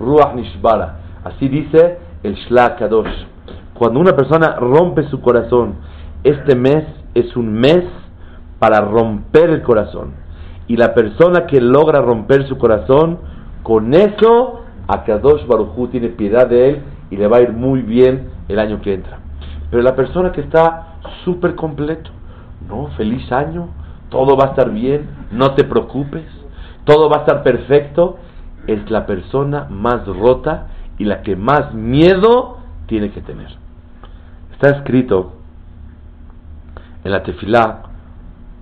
[0.00, 0.34] Ruach.
[1.24, 3.26] Así dice el Shla Kadosh.
[3.74, 5.74] Cuando una persona rompe su corazón,
[6.24, 7.84] este mes es un mes
[8.58, 10.12] para romper el corazón.
[10.66, 13.18] Y la persona que logra romper su corazón,
[13.62, 18.30] con eso, Akadosh Baruchu tiene piedad de él y le va a ir muy bien
[18.48, 19.18] el año que entra.
[19.70, 20.87] Pero la persona que está
[21.24, 22.10] súper completo.
[22.68, 23.68] No, feliz año,
[24.08, 26.26] todo va a estar bien, no te preocupes,
[26.84, 28.18] todo va a estar perfecto.
[28.66, 33.48] Es la persona más rota y la que más miedo tiene que tener.
[34.52, 35.34] Está escrito
[37.04, 37.82] en la tefilá,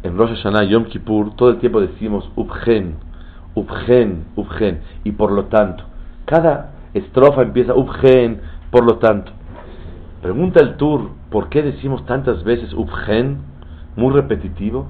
[0.02, 2.96] en Rosh Hashanah, Yom Kippur, todo el tiempo decimos Ubgen,
[3.54, 5.84] Ubgen, Ubgen, y por lo tanto,
[6.26, 9.32] cada estrofa empieza Ubgen, por lo tanto.
[10.22, 13.38] Pregunta el Tur, ¿por qué decimos tantas veces Ubgen?
[13.96, 14.86] Muy repetitivo.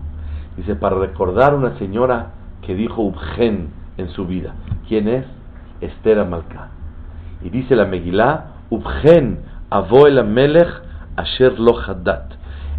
[0.57, 4.55] Dice, para recordar una señora que dijo Ubgen en su vida.
[4.89, 5.27] ¿Quién es?
[5.81, 6.69] Esther Amalcá.
[7.43, 10.69] Y dice la Megilá, Ubgen, Avoel Melech,
[11.17, 12.33] Asher Lo Haddat.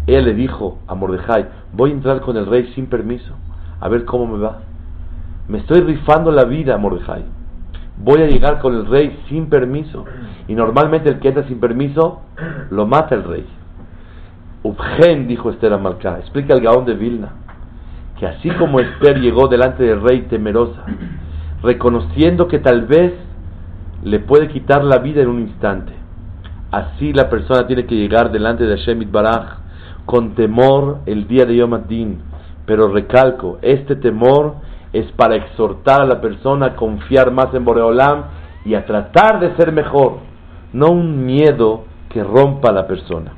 [0.06, 3.34] Ella le dijo a Mordejai, voy a entrar con el rey sin permiso,
[3.78, 4.60] a ver cómo me va.
[5.48, 7.37] Me estoy rifando la vida, Mordejai
[8.02, 10.04] voy a llegar con el rey sin permiso.
[10.46, 12.22] Y normalmente el que entra sin permiso
[12.70, 13.46] lo mata el rey.
[14.62, 17.30] Ubgen, dijo Esther Amalcá, explica el Gaón de Vilna,
[18.18, 20.84] que así como Esther llegó delante del rey temerosa,
[21.62, 23.12] reconociendo que tal vez
[24.02, 25.92] le puede quitar la vida en un instante,
[26.72, 29.58] así la persona tiene que llegar delante de Hashem Baraj
[30.04, 32.18] con temor el día de Yom Adin.
[32.66, 34.56] Pero recalco, este temor
[34.92, 38.24] es para exhortar a la persona a confiar más en Boreolam
[38.64, 40.18] y a tratar de ser mejor,
[40.72, 43.32] no un miedo que rompa a la persona.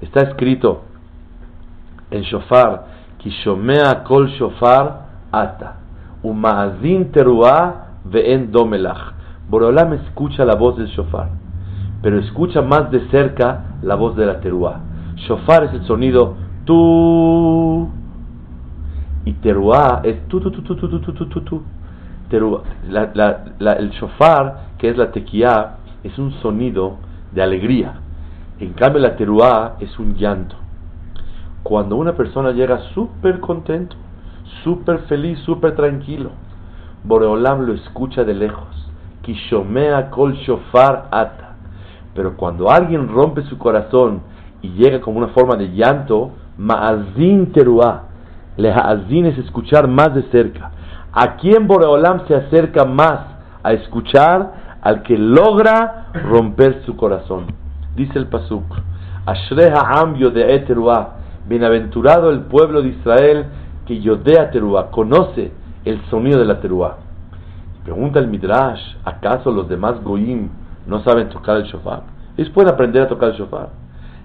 [0.00, 0.82] Está escrito
[2.10, 2.86] en Shofar,
[3.18, 5.76] Kishomea kol Shofar ata,
[6.22, 9.14] umaazin teruah ve'en domelach.
[9.48, 11.28] Boreolam escucha la voz del Shofar,
[12.02, 14.80] pero escucha más de cerca la voz de la teruah.
[15.16, 17.88] Shofar es el sonido tu
[19.24, 21.62] Y teruá es tu, tu, tu, tu, tu, tu, tu, tu.
[22.28, 22.62] Teruá,
[23.78, 26.96] el shofar, que es la tequía, es un sonido
[27.32, 27.94] de alegría.
[28.60, 30.56] En cambio, la teruá es un llanto.
[31.62, 33.96] Cuando una persona llega súper contento,
[34.62, 36.30] súper feliz, súper tranquilo,
[37.04, 38.90] Boreolam lo escucha de lejos.
[39.22, 41.56] Kishomea kol shofar ata.
[42.14, 44.20] Pero cuando alguien rompe su corazón
[44.62, 48.04] y llega como una forma de llanto, ma'azin teruá.
[48.56, 50.70] Lehazin es escuchar más de cerca.
[51.12, 53.20] ¿A quién Boreolam se acerca más
[53.62, 54.64] a escuchar?
[54.82, 57.46] Al que logra romper su corazón.
[57.96, 58.64] Dice el Pasuk.
[59.24, 61.14] Ashreha ambio de teruá.
[61.48, 63.46] Bienaventurado el pueblo de Israel
[63.86, 65.52] que yodea teruá, conoce
[65.84, 66.98] el sonido de la teruá.
[67.84, 70.48] Pregunta el Midrash, ¿acaso los demás goyim
[70.86, 72.02] no saben tocar el shofar?
[72.36, 73.68] Ellos pueden aprender a tocar el shofar.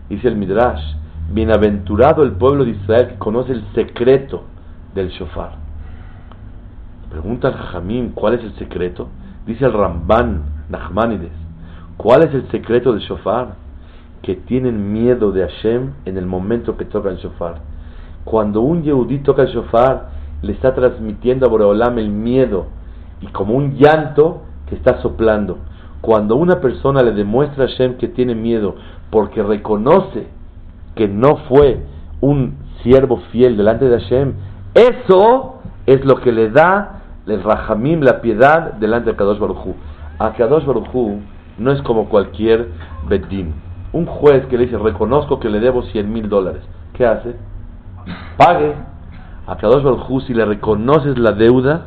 [0.10, 0.82] Dice el Midrash,
[1.32, 4.44] bienaventurado el pueblo de Israel que conoce el secreto
[4.96, 5.52] del shofar.
[7.10, 9.10] Pregunta al Jajamín, ¿cuál es el secreto?
[9.46, 11.32] Dice el Ramban Nachmanides,
[11.98, 13.56] ¿cuál es el secreto del shofar?
[14.22, 17.62] Que tienen miedo de Hashem en el momento que toca el shofar.
[18.26, 20.10] Cuando un Yehudí toca el shofar,
[20.42, 22.68] le está transmitiendo a Boreolam el miedo
[23.22, 25.58] y como un llanto que está soplando.
[26.02, 28.76] Cuando una persona le demuestra a Hashem que tiene miedo
[29.10, 30.28] porque reconoce
[31.00, 31.80] que no fue
[32.20, 34.34] un siervo fiel delante de Hashem,
[34.74, 39.76] eso es lo que le da el Rahamim, la piedad delante de Kadosh Baruj
[40.18, 41.22] A Kadosh Baruj
[41.58, 42.68] no es como cualquier
[43.08, 43.54] Beddin.
[43.94, 46.64] Un juez que le dice, reconozco que le debo 100 mil dólares.
[46.92, 47.34] ¿Qué hace?
[48.36, 48.74] Pague.
[49.48, 51.86] A Kadosh Baruj si le reconoces la deuda,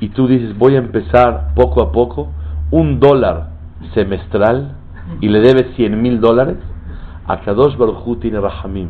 [0.00, 2.32] y tú dices voy a empezar poco a poco,
[2.72, 3.50] un dólar
[3.94, 4.72] semestral
[5.20, 6.56] y le debes 100 mil dólares,
[7.32, 8.88] a Kadosh Baruj tiene Rahamim.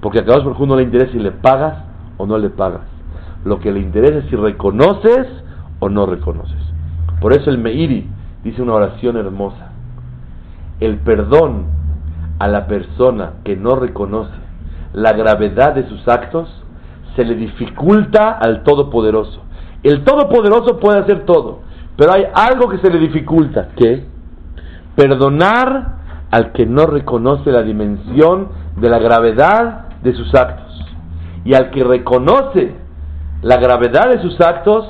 [0.00, 1.78] Porque a Kadosh Baruj no le interesa si le pagas
[2.18, 2.82] o no le pagas.
[3.44, 5.26] Lo que le interesa es si reconoces
[5.78, 6.60] o no reconoces.
[7.20, 8.06] Por eso el Meiri
[8.44, 9.72] dice una oración hermosa.
[10.78, 11.66] El perdón
[12.38, 14.40] a la persona que no reconoce
[14.92, 16.48] la gravedad de sus actos
[17.16, 19.42] se le dificulta al Todopoderoso.
[19.82, 21.60] El Todopoderoso puede hacer todo,
[21.96, 24.04] pero hay algo que se le dificulta, que
[24.96, 25.99] perdonar
[26.30, 30.84] al que no reconoce la dimensión de la gravedad de sus actos.
[31.44, 32.74] Y al que reconoce
[33.42, 34.86] la gravedad de sus actos,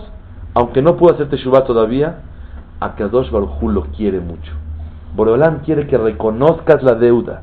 [0.54, 2.22] aunque no pudo hacer Teshuvah todavía,
[2.80, 4.52] a Kadosh Baruj lo quiere mucho.
[5.14, 7.42] Boreolam quiere que reconozcas la deuda.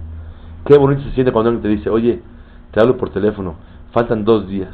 [0.66, 2.22] Qué bonito se siente cuando alguien te dice, oye,
[2.72, 3.56] te hablo por teléfono,
[3.92, 4.74] faltan dos días,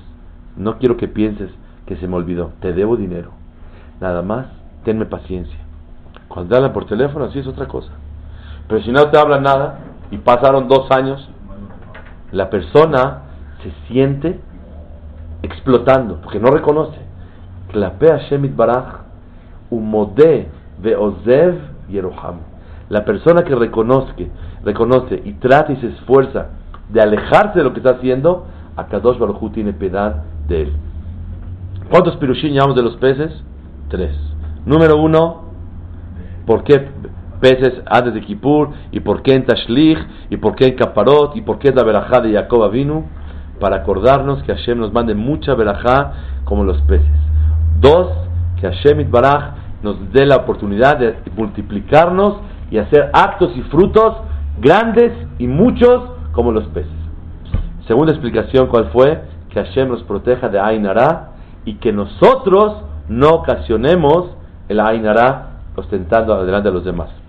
[0.58, 1.52] no quiero que pienses
[1.86, 3.32] que se me olvidó, te debo dinero.
[4.02, 4.48] Nada más,
[4.84, 5.60] tenme paciencia.
[6.28, 7.92] Cuando hablan por teléfono, así es otra cosa.
[8.67, 9.80] Pero si no te hablan nada
[10.12, 11.30] y pasaron dos años,
[12.32, 13.23] la persona
[13.62, 14.39] se siente
[15.41, 16.97] explotando, porque no reconoce.
[17.73, 17.97] La
[23.06, 24.30] persona que reconoce,
[24.63, 26.47] reconoce y trata y se esfuerza
[26.89, 28.45] de alejarse de lo que está haciendo,
[28.76, 30.73] a Kadosh Baruj tiene piedad de él.
[31.89, 33.32] ¿Cuántos pirushim llevamos de los peces?
[33.89, 34.15] Tres.
[34.65, 35.43] Número uno,
[36.45, 36.89] ¿por qué
[37.44, 38.70] peces antes de Kippur?
[38.94, 40.00] ¿Y por qué en Tashlich?
[40.30, 41.36] ¿Y por qué en Kaparot?
[41.36, 43.04] ¿Y por qué es la verajá de Jacob vino?
[43.60, 46.14] Para acordarnos que Hashem nos mande mucha verajá
[46.46, 47.12] como los peces.
[47.82, 48.08] Dos,
[48.62, 52.38] que Hashem Itbaraj nos dé la oportunidad de multiplicarnos
[52.72, 54.16] y hacer actos y frutos
[54.62, 56.92] grandes y muchos como los peces.
[57.88, 59.22] Segunda explicación, ¿cuál fue?
[59.50, 61.32] Que Hashem nos proteja de Ainara
[61.66, 64.32] y que nosotros no ocasionemos
[64.70, 67.23] el Ainara ostentando delante de los demás.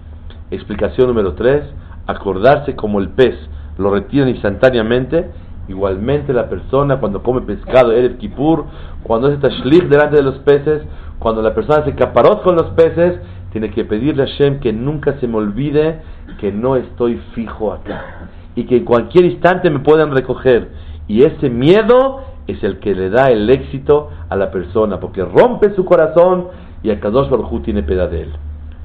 [0.51, 1.63] Explicación número 3,
[2.07, 3.35] acordarse como el pez
[3.79, 5.31] lo retiran instantáneamente,
[5.69, 8.67] igualmente la persona cuando come pescado, Erev Kippur,
[9.03, 10.83] cuando hace tashlich delante de los peces,
[11.19, 13.19] cuando la persona hace caparot con los peces,
[13.53, 16.01] tiene que pedirle a Hashem que nunca se me olvide
[16.41, 20.71] que no estoy fijo acá y que en cualquier instante me puedan recoger.
[21.07, 25.75] Y ese miedo es el que le da el éxito a la persona, porque rompe
[25.75, 26.49] su corazón
[26.83, 28.33] y el Kadosh Baruj tiene piedad de él.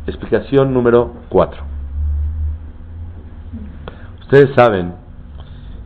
[0.10, 1.62] Explicación número 4.
[4.22, 4.96] Ustedes saben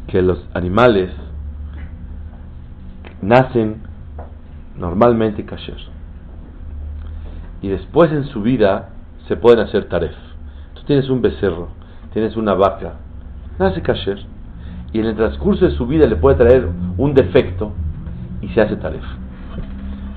[0.08, 1.12] que los animales
[3.22, 3.82] nacen
[4.78, 5.78] normalmente kasher
[7.62, 8.92] y después en su vida
[9.28, 10.16] se pueden hacer taref.
[10.76, 11.72] Tú tienes un becerro,
[12.14, 12.94] tienes una vaca,
[13.60, 14.20] nace kasher
[14.94, 17.74] y en el transcurso de su vida le puede traer un defecto
[18.42, 19.04] y se hace taref.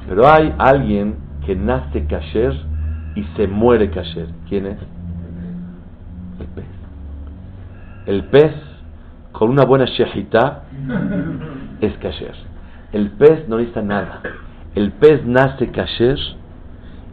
[0.08, 2.75] Pero hay alguien que nace kasher
[3.16, 4.28] y se muere kasher.
[4.48, 4.78] ¿Quién es?
[6.38, 6.64] El pez.
[8.06, 8.52] El pez
[9.32, 10.64] con una buena shehita
[11.80, 12.34] es kasher.
[12.92, 14.20] El pez no necesita nada.
[14.74, 16.18] El pez nace kasher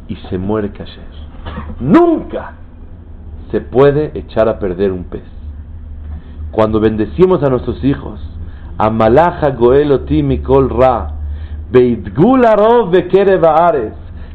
[0.07, 1.03] y se muere kasher.
[1.79, 2.53] Nunca
[3.51, 5.23] se puede echar a perder un pez.
[6.51, 8.19] Cuando bendecimos a nuestros hijos,
[8.77, 11.11] Amalaja Goeloti Mikol Ra,
[11.71, 13.93] Beitgularov Bekerebaares,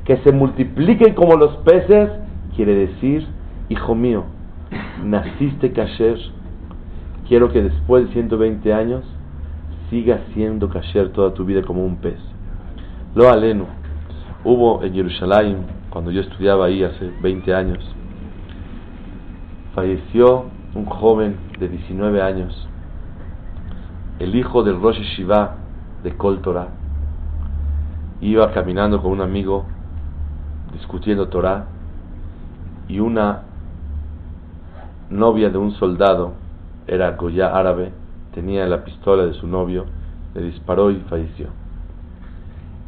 [0.08, 2.08] que se multipliquen como los peces,
[2.56, 3.26] quiere decir,
[3.68, 4.24] hijo mío,
[5.04, 6.18] naciste kasher,
[7.28, 9.04] quiero que después de 120 años
[9.90, 12.18] sigas siendo kasher toda tu vida como un pez.
[13.14, 13.66] Lo aleno,
[14.44, 17.94] hubo en Jerusalén, cuando yo estudiaba ahí hace 20 años,
[19.74, 22.66] falleció un joven de 19 años,
[24.20, 25.56] el hijo del Rosh Shiva
[26.02, 26.68] de Kol Torah.
[28.22, 29.66] Iba caminando con un amigo
[30.72, 31.66] discutiendo Torah
[32.88, 33.42] y una
[35.10, 36.32] novia de un soldado,
[36.86, 37.92] era Goya árabe,
[38.34, 39.86] tenía la pistola de su novio,
[40.34, 41.48] le disparó y falleció.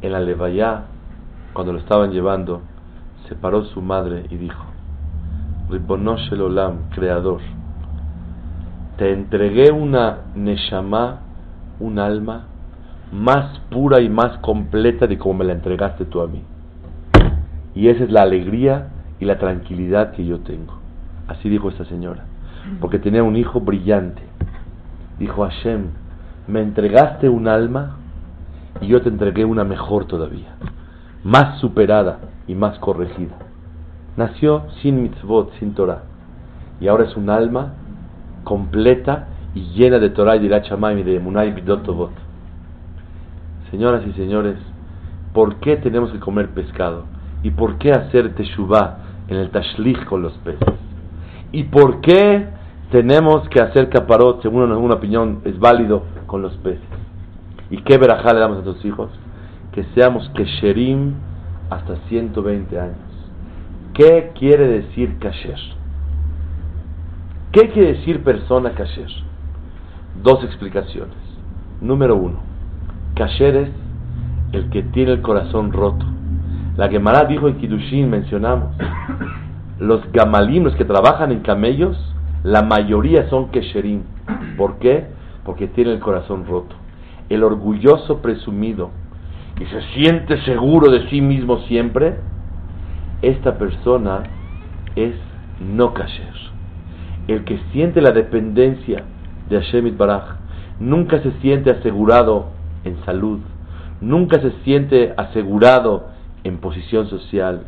[0.03, 0.85] En la levaya,
[1.53, 2.63] cuando lo estaban llevando,
[3.29, 4.65] se paró su madre y dijo,
[5.69, 7.41] Ribonosh el Olam, creador,
[8.97, 11.21] te entregué una neshama,
[11.79, 12.47] un alma,
[13.13, 16.43] más pura y más completa de como me la entregaste tú a mí.
[17.75, 18.89] Y esa es la alegría
[19.21, 20.75] y la tranquilidad que yo tengo.
[21.29, 22.25] Así dijo esta señora.
[22.81, 24.23] Porque tenía un hijo brillante.
[25.19, 25.87] Dijo Hashem,
[26.49, 27.97] me entregaste un alma
[28.81, 30.55] y yo te entregué una mejor todavía.
[31.23, 33.37] Más superada y más corregida.
[34.17, 36.03] Nació sin mitzvot, sin Torah.
[36.81, 37.75] Y ahora es un alma
[38.45, 42.13] completa y llena de Torah y de Irachamay y de Munay Bidotovot.
[43.71, 44.57] Señoras y señores,
[45.33, 47.05] ¿por qué tenemos que comer pescado?
[47.43, 48.99] ¿Y por qué hacer teshuvah
[49.29, 50.75] en el tashlich con los peces?
[51.53, 52.47] ¿Y por qué
[52.91, 56.81] tenemos que hacer caparot, según una opinión es válido, con los peces?
[57.71, 59.11] ¿Y qué verajá le damos a nuestros hijos?
[59.73, 61.15] Que seamos kesherim
[61.71, 62.97] hasta 120 años.
[63.95, 65.59] ¿Qué quiere decir kasher?
[67.53, 69.11] ¿Qué quiere decir persona kasher?
[70.23, 71.17] Dos explicaciones.
[71.81, 72.39] Número uno,
[73.15, 73.71] kasher es
[74.53, 76.05] el que tiene el corazón roto.
[76.77, 78.75] La Gemara dijo en Kiddushin, mencionamos,
[79.79, 81.97] los gamalim, los que trabajan en camellos,
[82.43, 84.03] la mayoría son kesherim.
[84.57, 85.07] ¿Por qué?
[85.45, 86.77] Porque tienen el corazón roto.
[87.29, 88.91] El orgulloso presumido,
[89.61, 92.17] y se siente seguro de sí mismo siempre,
[93.23, 94.23] esta persona
[94.97, 95.15] es
[95.61, 96.35] no kasher.
[97.29, 99.05] El que siente la dependencia
[99.49, 100.37] de Hashem Baraj
[100.79, 102.47] nunca se siente asegurado
[102.85, 103.41] en salud,
[104.01, 106.10] nunca se siente asegurado
[106.45, 107.63] en posición social,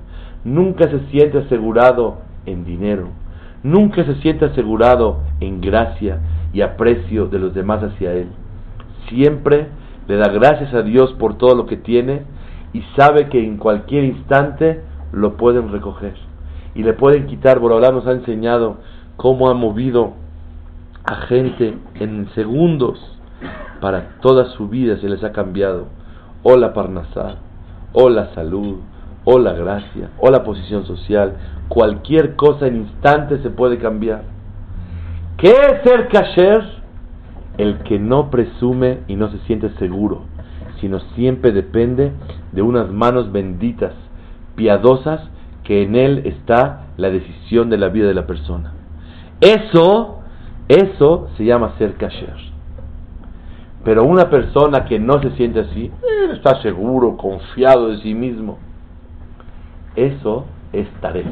[0.45, 3.09] nunca se siente asegurado en dinero,
[3.63, 6.19] nunca se siente asegurado en gracia
[6.53, 8.29] y aprecio de los demás hacia él.
[9.09, 9.69] Siempre
[10.09, 12.23] le da gracias a Dios por todo lo que tiene
[12.73, 14.81] y sabe que en cualquier instante
[15.13, 16.15] lo pueden recoger.
[16.75, 17.59] Y le pueden quitar.
[17.59, 18.79] Borobalá nos ha enseñado
[19.17, 20.15] cómo ha movido
[21.05, 22.99] a gente en segundos
[23.81, 24.97] para toda su vida.
[24.97, 25.87] Se les ha cambiado.
[26.43, 27.37] O la parnasá
[27.92, 28.76] o la salud
[29.24, 31.35] o la gracia o la posición social
[31.68, 34.22] cualquier cosa en instante se puede cambiar
[35.37, 36.83] ¿qué es ser kasher?
[37.59, 40.22] el que no presume y no se siente seguro
[40.81, 42.12] sino siempre depende
[42.52, 43.92] de unas manos benditas
[44.57, 45.20] piadosas
[45.64, 48.72] que en él está la decisión de la vida de la persona
[49.42, 50.20] eso,
[50.68, 52.37] eso se llama ser kasher.
[53.85, 55.90] Pero una persona que no se siente así,
[56.33, 58.59] está seguro, confiado de sí mismo,
[59.97, 61.27] eso es taref.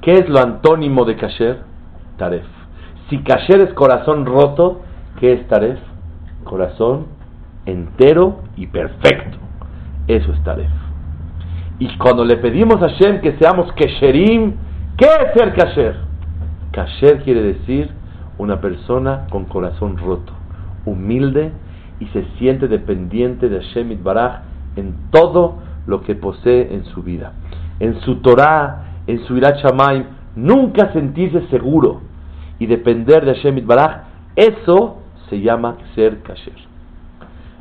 [0.00, 1.62] ¿Qué es lo antónimo de kasher?
[2.16, 2.44] Taref.
[3.08, 4.80] Si kasher es corazón roto,
[5.18, 5.78] ¿qué es taref?
[6.44, 7.06] Corazón
[7.66, 9.38] entero y perfecto.
[10.06, 10.70] Eso es taref.
[11.78, 14.54] Y cuando le pedimos a Hashem que seamos kesherim,
[14.96, 15.96] ¿qué es ser kasher?
[16.70, 17.90] Kasher quiere decir
[18.36, 20.33] una persona con corazón roto,
[20.84, 21.52] humilde
[22.00, 24.42] y se siente dependiente de Hashem Baraj
[24.76, 27.32] en todo lo que posee en su vida.
[27.80, 29.56] En su Torah, en su Irat
[30.36, 32.00] nunca sentirse seguro
[32.58, 34.02] y depender de Hashem Baraj,
[34.36, 36.54] eso se llama ser Kasher.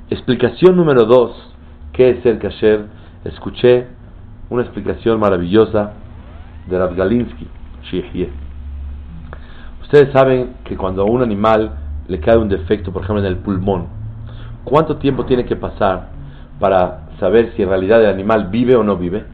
[0.09, 1.55] Explicación número dos,
[1.93, 2.86] ¿qué es ser Kasher?
[3.26, 3.88] Escuché
[4.49, 5.93] una explicación maravillosa
[6.67, 7.47] de Rav Galinsky,
[9.82, 13.87] Ustedes saben que cuando un animal le cae un defecto, por ejemplo en el pulmón,
[14.63, 16.09] ¿cuánto tiempo tiene que pasar
[16.59, 19.25] para saber si en realidad el animal vive o no vive?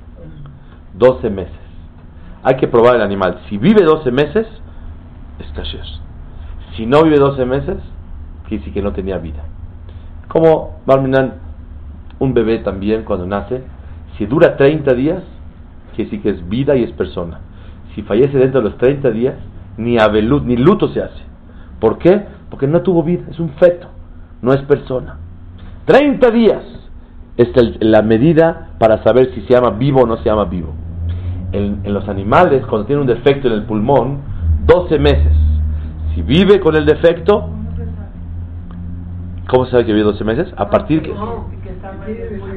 [0.95, 1.53] 12 meses.
[2.43, 3.39] Hay que probar el animal.
[3.49, 4.47] Si vive 12 meses,
[5.39, 5.85] es kasher.
[6.75, 7.77] Si no vive 12 meses,
[8.47, 9.43] quiere decir que no tenía vida.
[10.27, 11.33] Como Barminan
[12.19, 13.63] Un bebé también cuando nace,
[14.17, 15.23] si dura 30 días,
[15.95, 17.39] quiere decir que es vida y es persona.
[17.95, 19.35] Si fallece dentro de los 30 días,
[19.77, 21.23] ni abelut, ni luto se hace.
[21.79, 22.25] ¿Por qué?
[22.49, 23.87] Porque no tuvo vida, es un feto,
[24.41, 25.17] no es persona.
[25.85, 26.63] 30 días
[27.37, 30.73] es la medida para saber si se llama vivo o no se llama vivo.
[31.51, 34.19] En, los animales, cuando tiene un defecto en el pulmón,
[34.65, 35.33] 12 meses.
[36.13, 37.49] Si vive con el defecto,
[39.47, 40.53] ¿cómo se sabe que vive 12 meses?
[40.57, 41.13] A partir que...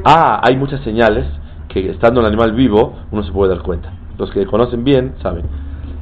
[0.05, 1.25] Ah, hay muchas señales
[1.69, 3.91] que estando el animal vivo uno se puede dar cuenta.
[4.17, 5.45] Los que conocen bien saben.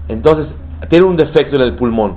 [0.08, 0.48] Entonces,
[0.90, 2.16] tiene un defecto en el pulmón.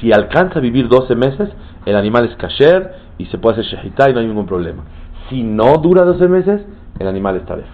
[0.00, 1.50] Si alcanza a vivir 12 meses,
[1.86, 4.84] el animal es kasher y se puede hacer y no hay ningún problema.
[5.28, 6.62] Si no dura 12 meses,
[6.98, 7.66] el animal está taref,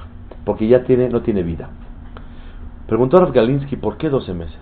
[0.45, 1.69] porque ya no tiene vida.
[2.87, 4.59] Preguntó a Galinsky, ¿por qué 12 meses?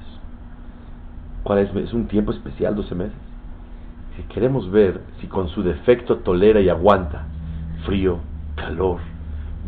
[1.42, 1.74] ¿Cuál es?
[1.74, 3.16] ¿Es un tiempo especial, 12 meses?
[4.16, 7.26] Si queremos ver si con su defecto tolera y aguanta
[7.86, 8.18] frío,
[8.56, 8.98] calor,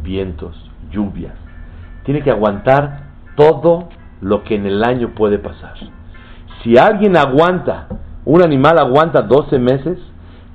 [0.02, 1.34] vientos, lluvias,
[2.04, 3.04] tiene que aguantar
[3.36, 3.88] todo
[4.20, 5.74] lo que en el año puede pasar.
[6.62, 7.88] Si alguien aguanta,
[8.24, 9.98] un animal aguanta 12 meses,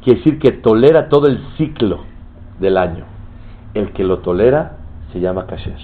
[0.03, 2.05] quiere decir que tolera todo el ciclo
[2.59, 3.05] del año.
[3.73, 4.77] El que lo tolera
[5.11, 5.77] se llama kasher.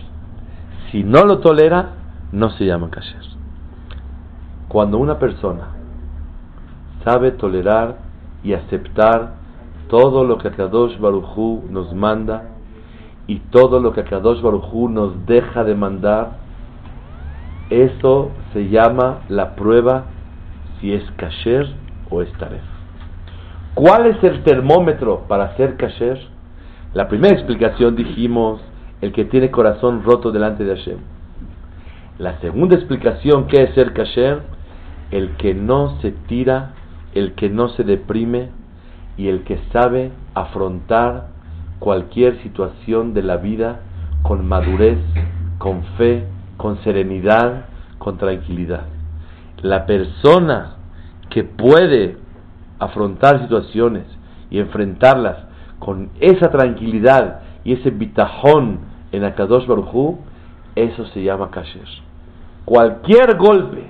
[0.92, 1.92] Si no lo tolera,
[2.32, 3.22] no se llama kasher.
[4.68, 5.68] Cuando una persona
[7.04, 7.98] sabe tolerar
[8.44, 9.34] y aceptar
[9.90, 12.50] todo lo que Kadosh Baruchu nos manda
[13.28, 16.43] y todo lo que Kadosh Baruchu nos deja de mandar,
[17.82, 20.06] eso se llama la prueba
[20.80, 21.68] si es kasher
[22.10, 22.62] o es taref.
[23.74, 26.20] ¿Cuál es el termómetro para ser kasher?
[26.94, 28.62] La primera explicación dijimos
[29.02, 30.98] el que tiene corazón roto delante de Hashem.
[32.20, 34.44] La segunda explicación, ¿qué es ser kasher?
[35.10, 36.74] El que no se tira,
[37.16, 38.50] el que no se deprime
[39.18, 41.30] y el que sabe afrontar
[41.80, 43.82] cualquier situación de la vida
[44.22, 45.00] con madurez,
[45.58, 46.24] con fe,
[46.64, 47.66] con serenidad,
[47.98, 48.86] con tranquilidad.
[49.62, 50.76] La persona
[51.30, 52.16] que puede
[52.80, 54.06] afrontar situaciones
[54.50, 55.40] y enfrentarlas
[55.80, 58.80] con esa tranquilidad y ese bitajón
[59.12, 60.20] en Akadosh Baruj
[60.76, 61.84] eso se llama kasher.
[62.64, 63.90] Cualquier golpe,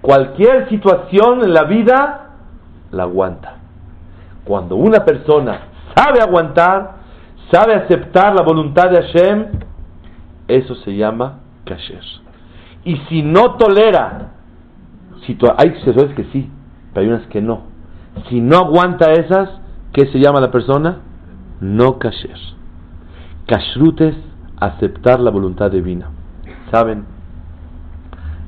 [0.00, 2.30] cualquier situación en la vida,
[2.92, 3.56] la aguanta.
[4.46, 6.94] Cuando una persona sabe aguantar,
[7.52, 9.46] sabe aceptar la voluntad de Hashem,
[10.48, 11.40] eso se llama
[12.84, 14.32] Y si no tolera,
[15.58, 16.50] hay situaciones que sí,
[16.92, 17.62] pero hay unas que no.
[18.28, 19.50] Si no aguanta esas,
[19.92, 21.00] ¿qué se llama la persona?
[21.60, 22.38] No kasher.
[23.46, 24.16] Kashrut es
[24.58, 26.10] aceptar la voluntad divina.
[26.70, 27.04] ¿Saben?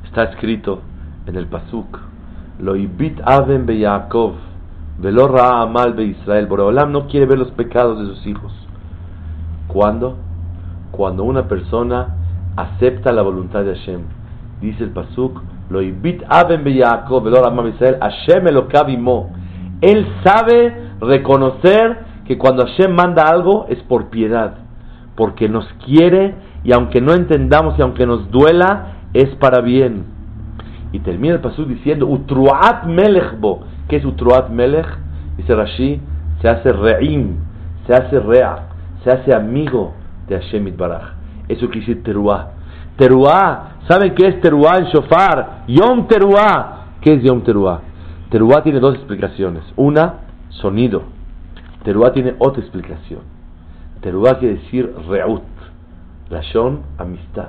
[0.05, 0.81] Está escrito
[1.27, 1.99] en el Pasuk,
[2.61, 4.33] lo ibit aven be Yaakov,
[4.99, 6.47] velo amal be Israel.
[6.47, 8.53] Boreolam no quiere ver los pecados de sus hijos.
[9.69, 10.17] ¿Cuándo?
[10.91, 12.17] Cuando una persona
[12.59, 14.01] acepta la voluntad de Hashem.
[14.61, 15.41] Dice el Pasuk,
[15.71, 18.47] lo ibit aben be Yaakov, Israel, Hashem.
[19.81, 24.55] Él sabe reconocer que cuando Hashem manda algo es por piedad,
[25.15, 26.35] porque nos quiere
[26.65, 30.05] y aunque no entendamos y aunque nos duela, es para bien.
[30.93, 33.61] Y termina el pasú diciendo, Utruat Melechbo.
[33.89, 34.87] ¿Qué es Utruat Melech?
[35.37, 36.01] Dice Rashi,
[36.43, 37.37] se hace re'im,
[37.87, 38.69] se hace rea,
[39.05, 39.95] se hace amigo
[40.29, 41.18] de Hashem Itbaraj.
[41.49, 42.53] Eso quiere decir teruah.
[42.97, 45.65] Teruah, ¿saben qué es teruah en shofar?
[45.69, 46.97] Yom teruah.
[47.01, 47.81] ¿Qué es Yom teruah?
[48.31, 49.63] Teruah tiene dos explicaciones.
[49.77, 50.15] Una,
[50.51, 51.05] sonido.
[51.85, 53.21] Teruah tiene otra explicación.
[54.01, 55.43] Teruah quiere decir reut.
[56.29, 57.49] Lashon, amistad.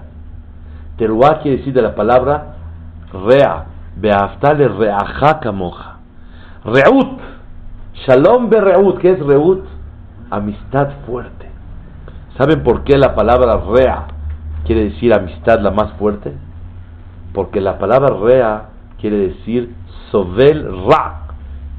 [0.98, 2.56] Teruah quiere decir de la palabra
[3.12, 3.66] rea.
[3.96, 5.98] Beaftale reaja kamoja.
[6.64, 7.20] Reut.
[8.06, 9.00] Shalom be reut.
[9.00, 9.66] ¿Qué es reut?
[10.30, 11.39] Amistad fuerte.
[12.40, 14.08] ¿Saben por qué la palabra rea
[14.66, 16.32] quiere decir amistad la más fuerte?
[17.34, 18.70] Porque la palabra rea
[19.02, 19.76] quiere decir
[20.10, 21.24] sovel ra.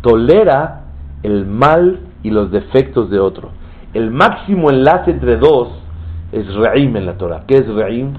[0.03, 0.83] Tolera
[1.23, 3.53] el mal y los defectos de otro.
[3.95, 5.69] El máximo enlace entre dos
[6.31, 7.45] es re'im en la Torah.
[7.47, 8.13] ¿Qué es re'im?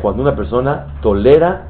[0.00, 1.66] Cuando una persona tolera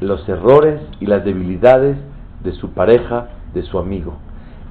[0.00, 1.96] los errores y las debilidades
[2.42, 4.16] de su pareja, de su amigo.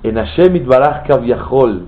[0.04, 1.86] En Hashem Itbaraj Kavyahol,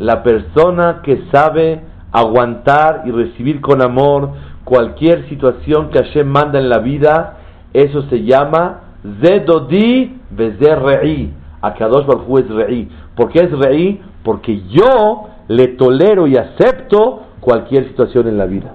[0.00, 4.30] la persona que sabe aguantar y recibir con amor
[4.62, 7.38] cualquier situación que Hashem manda en la vida,
[7.72, 8.82] eso se llama
[9.20, 11.32] Zedodi Bezer Re'i.
[11.60, 12.88] Akadosh Baruj es Re'i.
[13.16, 14.00] ¿Por qué es Re'i?
[14.22, 18.72] Porque yo le tolero y acepto cualquier situación en la vida.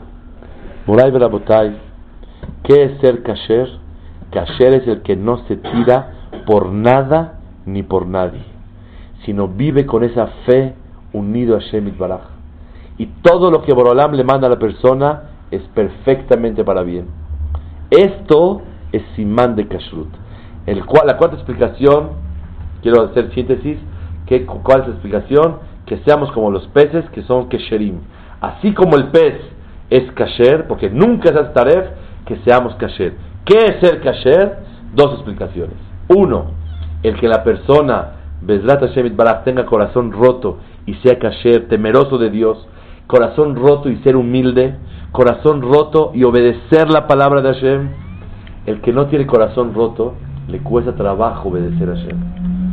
[0.86, 1.78] Muray Berabotay,
[2.64, 3.70] ¿qué es ser kasher?
[4.32, 6.12] Kasher es el que no se tira
[6.46, 8.44] por nada ni por nadie,
[9.26, 10.76] sino vive con esa fe
[11.14, 12.39] unido a Shemit Baraj.
[13.00, 17.08] Y todo lo que Borolam le manda a la persona es perfectamente para bien.
[17.90, 20.10] Esto es simán de kashrut.
[20.66, 22.10] El cual, la cuarta explicación,
[22.82, 23.80] quiero hacer síntesis,
[24.28, 25.60] que, ¿cuál es la explicación?
[25.86, 28.02] Que seamos como los peces que son kesherim.
[28.42, 29.40] Así como el pez
[29.90, 31.88] es kasher, porque nunca es taref,
[32.26, 33.14] que seamos kasher.
[33.46, 34.58] ¿Qué es ser kasher?
[34.94, 35.78] Dos explicaciones.
[36.10, 36.52] Uno,
[37.02, 42.30] el que la persona, Bezrat Hashem Barak, tenga corazón roto y sea kasher, temeroso de
[42.30, 42.68] Dios,
[43.10, 44.76] corazón roto y ser humilde,
[45.12, 47.90] corazón roto y obedecer la palabra de Hashem.
[48.68, 50.14] El que no tiene corazón roto,
[50.48, 52.18] le cuesta trabajo obedecer a Hashem.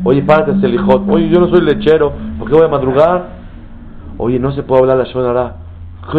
[0.05, 1.09] Oye, párate, Selijot.
[1.09, 3.29] Oye, yo no soy lechero, ¿por qué voy a madrugar?
[4.19, 5.57] Oye, no se puede hablar la Shonara.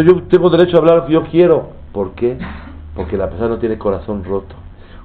[0.03, 1.69] Yo tengo derecho a hablar lo que yo quiero.
[1.91, 2.39] ¿Por qué?
[2.95, 4.55] Porque la persona no tiene corazón roto.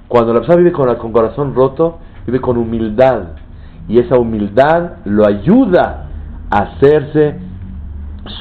[0.07, 3.33] Cuando la persona vive con, con corazón roto, vive con humildad.
[3.87, 6.07] Y esa humildad lo ayuda
[6.49, 7.52] a hacerse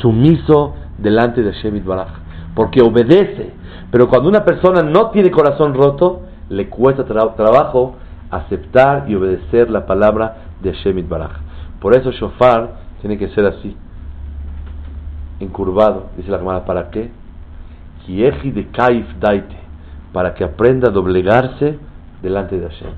[0.00, 2.08] sumiso delante de Shemit Baraj.
[2.54, 3.52] Porque obedece.
[3.90, 7.96] Pero cuando una persona no tiene corazón roto, le cuesta trabajo
[8.30, 11.32] aceptar y obedecer la palabra de Shemit Baraj.
[11.80, 12.70] Por eso Shofar
[13.00, 13.76] tiene que ser así,
[15.40, 17.10] encurvado, dice la hermana, ¿para qué?
[18.06, 19.56] de Kaif Daite,
[20.12, 21.78] para que aprenda a doblegarse
[22.22, 22.90] delante de Hashem.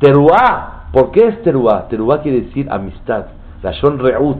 [0.00, 1.88] Teruá, ¿por qué es Teruá?
[1.88, 3.26] Teruá quiere decir amistad,
[3.62, 4.38] Rashon Reut,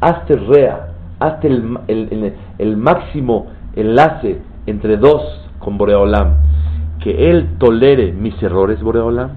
[0.00, 0.88] hazte rea,
[1.20, 3.46] hazte el, el, máximo
[3.76, 5.22] enlace entre dos
[5.58, 6.38] con Boreolam,
[7.00, 9.30] que él tolere mis errores, Boreolam,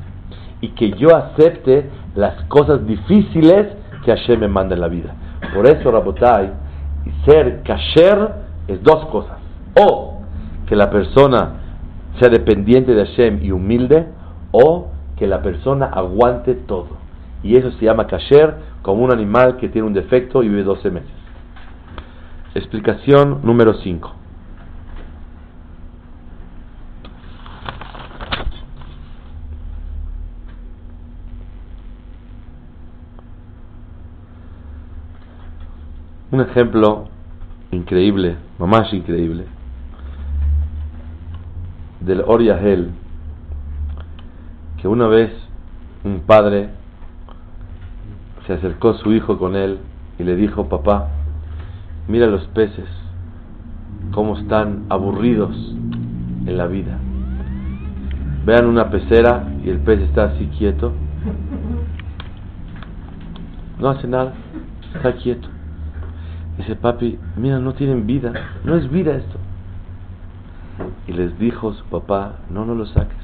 [0.62, 3.68] y que yo acepte las cosas difíciles
[4.04, 5.14] que Hashem me manda en la vida.
[5.54, 6.52] Por eso, Rabotai,
[7.26, 8.30] ser kasher
[8.68, 9.38] es dos cosas.
[9.76, 10.22] O
[10.68, 11.60] que la persona
[12.20, 14.08] sea dependiente de Hashem y humilde,
[14.52, 17.04] o que la persona aguante todo.
[17.44, 20.92] Y eso se llama kasher, como un animal que tiene un defecto y vive 12
[20.92, 21.23] meses.
[22.56, 24.14] Explicación número 5.
[36.30, 37.08] Un ejemplo
[37.72, 39.46] increíble, más increíble,
[42.02, 42.92] del Oriahel,
[44.80, 45.32] que una vez
[46.04, 46.70] un padre
[48.46, 49.80] se acercó a su hijo con él
[50.20, 51.10] y le dijo, papá,
[52.08, 52.90] mira los peces,
[54.12, 55.56] cómo están aburridos
[56.46, 56.98] en la vida.
[58.46, 60.94] Vean una pecera y el pez está así quieto.
[63.80, 64.34] No hace nada,
[64.96, 65.48] está quieto.
[66.58, 68.32] Dice, papi, mira, no tienen vida,
[68.64, 69.38] no es vida esto.
[71.08, 73.18] Y les dijo su papá, no, no lo saques.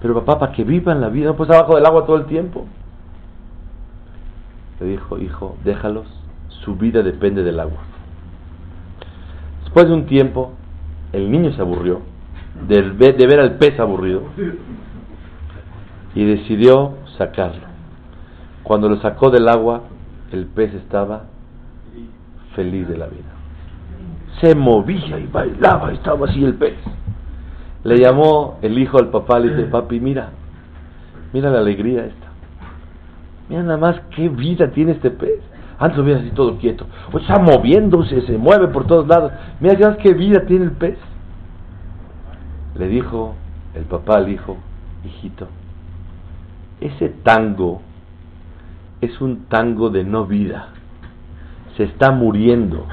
[0.00, 2.66] Pero papá, para que vivan la vida, no pues abajo del agua todo el tiempo.
[4.80, 6.06] Le dijo, hijo, déjalos,
[6.64, 7.80] su vida depende del agua.
[9.62, 10.52] Después de un tiempo,
[11.12, 12.02] el niño se aburrió
[12.68, 12.82] de,
[13.26, 14.22] ver al pez aburrido
[16.14, 17.66] y decidió sacarlo.
[18.62, 19.82] Cuando lo sacó del agua,
[20.30, 21.24] el pez estaba
[22.54, 23.32] feliz de la vida.
[24.40, 26.76] Se movía y bailaba, estaba así el pez.
[27.84, 30.30] Le llamó el hijo al papá, le dice, papi, mira,
[31.32, 32.26] mira la alegría esta.
[33.48, 35.40] Mira nada más qué vida tiene este pez.
[35.82, 36.86] Antes lo así todo quieto.
[37.12, 39.32] O está moviéndose, se mueve por todos lados.
[39.60, 40.96] Mira ya qué vida tiene el pez.
[42.76, 43.34] Le dijo
[43.74, 44.56] el papá al hijo,
[45.04, 45.48] hijito,
[46.80, 47.82] ese tango
[49.00, 50.68] es un tango de no vida
[51.76, 52.86] se está muriendo.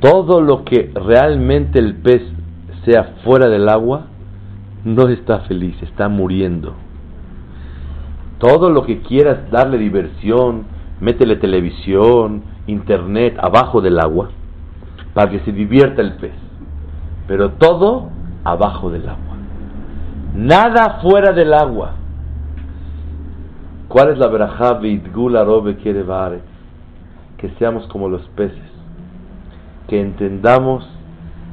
[0.00, 2.22] Todo lo que realmente el pez
[2.84, 4.06] sea fuera del agua,
[4.84, 6.74] no está feliz, está muriendo.
[8.44, 10.64] Todo lo que quieras darle diversión,
[11.00, 14.28] métele televisión, internet abajo del agua,
[15.14, 16.34] para que se divierta el pez.
[17.26, 18.10] Pero todo
[18.44, 19.36] abajo del agua.
[20.34, 21.92] Nada fuera del agua.
[23.88, 26.04] ¿Cuál es la verajá robe quiere
[27.38, 28.70] Que seamos como los peces,
[29.88, 30.86] que entendamos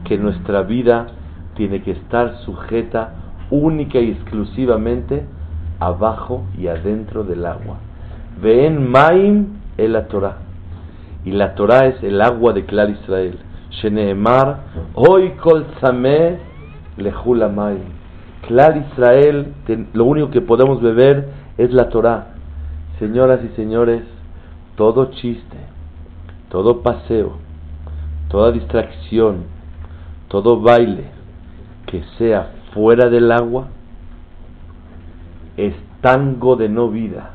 [0.03, 1.07] que nuestra vida
[1.55, 3.13] tiene que estar sujeta
[3.49, 5.25] única y exclusivamente
[5.81, 7.77] abajo y adentro del agua.
[8.41, 10.37] Ven maim el la Torah.
[11.25, 13.39] Y la Torah es el agua de Clar Israel.
[13.71, 14.59] Sheneemar,
[14.93, 15.65] hoy kol
[16.97, 17.79] lehula maim.
[18.47, 19.53] Clar Israel,
[19.93, 22.27] lo único que podemos beber es la Torah.
[22.99, 24.03] Señoras y señores,
[24.75, 25.57] todo chiste,
[26.49, 27.37] todo paseo,
[28.29, 29.45] toda distracción,
[30.27, 31.05] todo baile
[31.87, 33.67] que sea fuera del agua
[35.57, 37.31] es tango de no vida.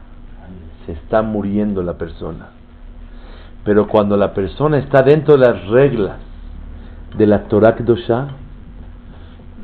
[0.85, 2.49] Se está muriendo la persona.
[3.65, 6.17] Pero cuando la persona está dentro de las reglas
[7.17, 8.29] de la Torah Kedoshah,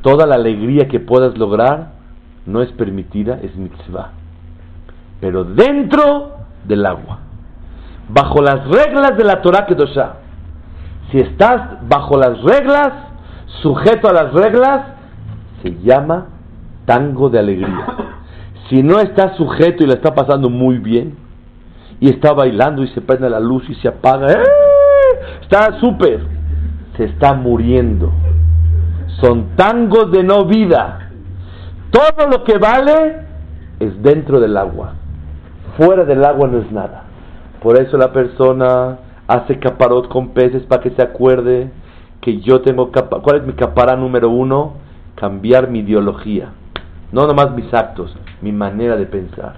[0.01, 1.93] toda la alegría que puedas lograr
[2.45, 4.11] no es permitida, es mitzvah.
[5.21, 6.33] Pero dentro
[6.65, 7.19] del agua,
[8.09, 10.15] bajo las reglas de la Torah Kedoshah.
[11.11, 12.91] Si estás bajo las reglas,
[13.61, 14.87] sujeto a las reglas,
[15.61, 16.25] se llama
[16.85, 17.85] tango de alegría.
[18.73, 21.15] Si no está sujeto y le está pasando muy bien,
[21.99, 24.43] y está bailando y se prende la luz y se apaga, ¡eh!
[25.43, 26.21] está súper,
[26.97, 28.11] se está muriendo.
[29.21, 31.11] Son tangos de no vida.
[31.91, 33.17] Todo lo que vale
[33.79, 34.95] es dentro del agua.
[35.77, 37.03] Fuera del agua no es nada.
[37.61, 38.97] Por eso la persona
[39.27, 41.69] hace caparot con peces para que se acuerde
[42.21, 44.77] que yo tengo ¿Cuál es mi capará número uno?
[45.13, 46.53] Cambiar mi ideología.
[47.13, 49.57] No nomás mis actos, mi manera de pensar.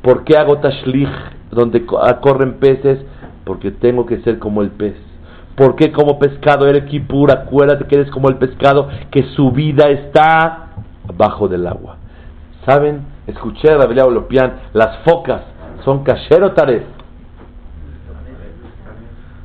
[0.00, 1.10] ¿Por qué hago tashlich
[1.50, 3.00] donde ah, corren peces?
[3.44, 4.94] Porque tengo que ser como el pez.
[5.56, 7.32] ¿Por qué como pescado eres kipur?
[7.32, 10.68] Acuérdate que eres como el pescado, que su vida está
[11.16, 11.96] bajo del agua.
[12.64, 13.00] ¿Saben?
[13.26, 15.42] Escuché a Rabbi Lopian, las focas
[15.84, 16.84] son kasher o taref.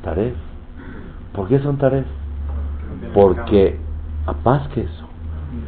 [0.04, 0.34] Taref.
[1.32, 2.06] ¿Por qué son taref?
[3.12, 3.76] Porque,
[4.24, 5.03] a más que eso,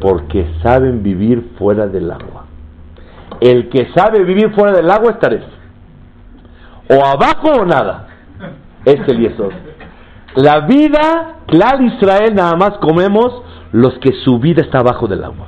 [0.01, 2.45] porque saben vivir fuera del agua.
[3.41, 5.45] El que sabe vivir fuera del agua es taref.
[6.89, 8.09] O abajo o nada.
[8.85, 9.53] Es el yesod.
[10.37, 13.43] La vida, claro Israel, nada más comemos
[13.73, 15.47] los que su vida está abajo del agua.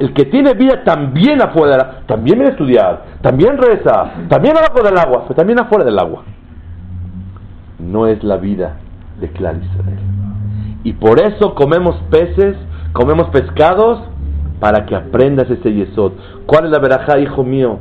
[0.00, 4.96] El que tiene vida también afuera, también viene a estudiar, también reza, también abajo del
[4.96, 6.24] agua, pero también afuera del agua.
[7.78, 8.78] No es la vida
[9.20, 9.98] de Clar Israel.
[10.84, 12.56] Y por eso comemos peces
[12.92, 14.00] comemos pescados
[14.60, 16.12] para que aprendas ese yesod.
[16.46, 17.80] ¿Cuál es la verajá, hijo mío?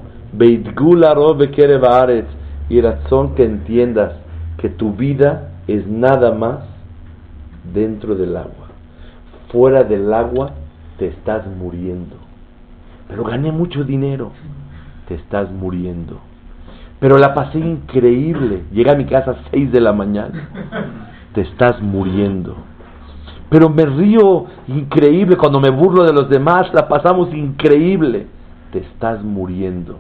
[2.69, 4.13] y razón que entiendas
[4.57, 6.59] que tu vida es nada más
[7.73, 8.67] dentro del agua.
[9.51, 10.51] Fuera del agua
[10.99, 12.17] te estás muriendo.
[13.07, 14.31] Pero gané mucho dinero,
[15.07, 16.19] te estás muriendo.
[16.99, 18.63] Pero la pasé increíble.
[18.71, 20.49] Llegué a mi casa a 6 de la mañana.
[21.33, 22.57] Te estás muriendo
[23.49, 28.27] pero me río increíble cuando me burlo de los demás, la pasamos increíble.
[28.71, 29.99] Te estás muriendo.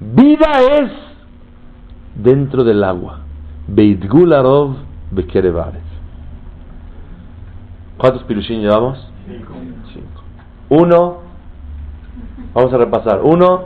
[0.00, 0.90] Vida es
[2.14, 3.20] dentro del agua.
[3.66, 4.76] Beitgularov
[5.10, 5.82] Bekerevares.
[7.98, 8.98] ¿Cuántos pirushim llevamos?
[9.26, 10.22] Cinco.
[10.68, 11.18] Uno,
[12.52, 13.20] vamos a repasar.
[13.22, 13.64] Uno,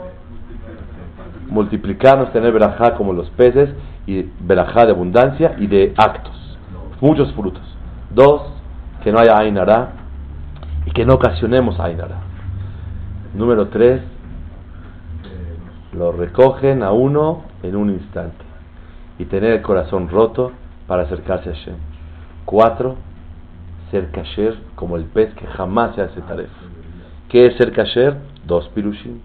[1.49, 3.69] multiplicarnos, tener verajá como los peces,
[4.05, 6.57] y verajá de abundancia y de actos.
[6.99, 7.61] Muchos frutos.
[8.09, 8.41] Dos,
[9.03, 9.91] que no haya Ainara
[10.85, 12.17] y que no ocasionemos Ainara.
[13.33, 14.01] Número tres,
[15.93, 18.45] lo recogen a uno en un instante
[19.17, 20.51] y tener el corazón roto
[20.87, 21.75] para acercarse a Hashem.
[22.45, 22.95] Cuatro,
[23.91, 26.49] ser kasher como el pez que jamás se hace taref.
[27.27, 28.17] ¿Qué es ser kasher?
[28.45, 29.19] Dos pirushim.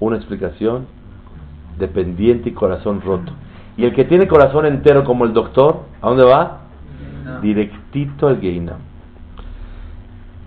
[0.00, 0.86] Una explicación,
[1.78, 3.32] dependiente y corazón roto.
[3.76, 6.62] Y el que tiene corazón entero como el doctor, ¿a dónde va?
[7.42, 8.87] Directito al Geinam.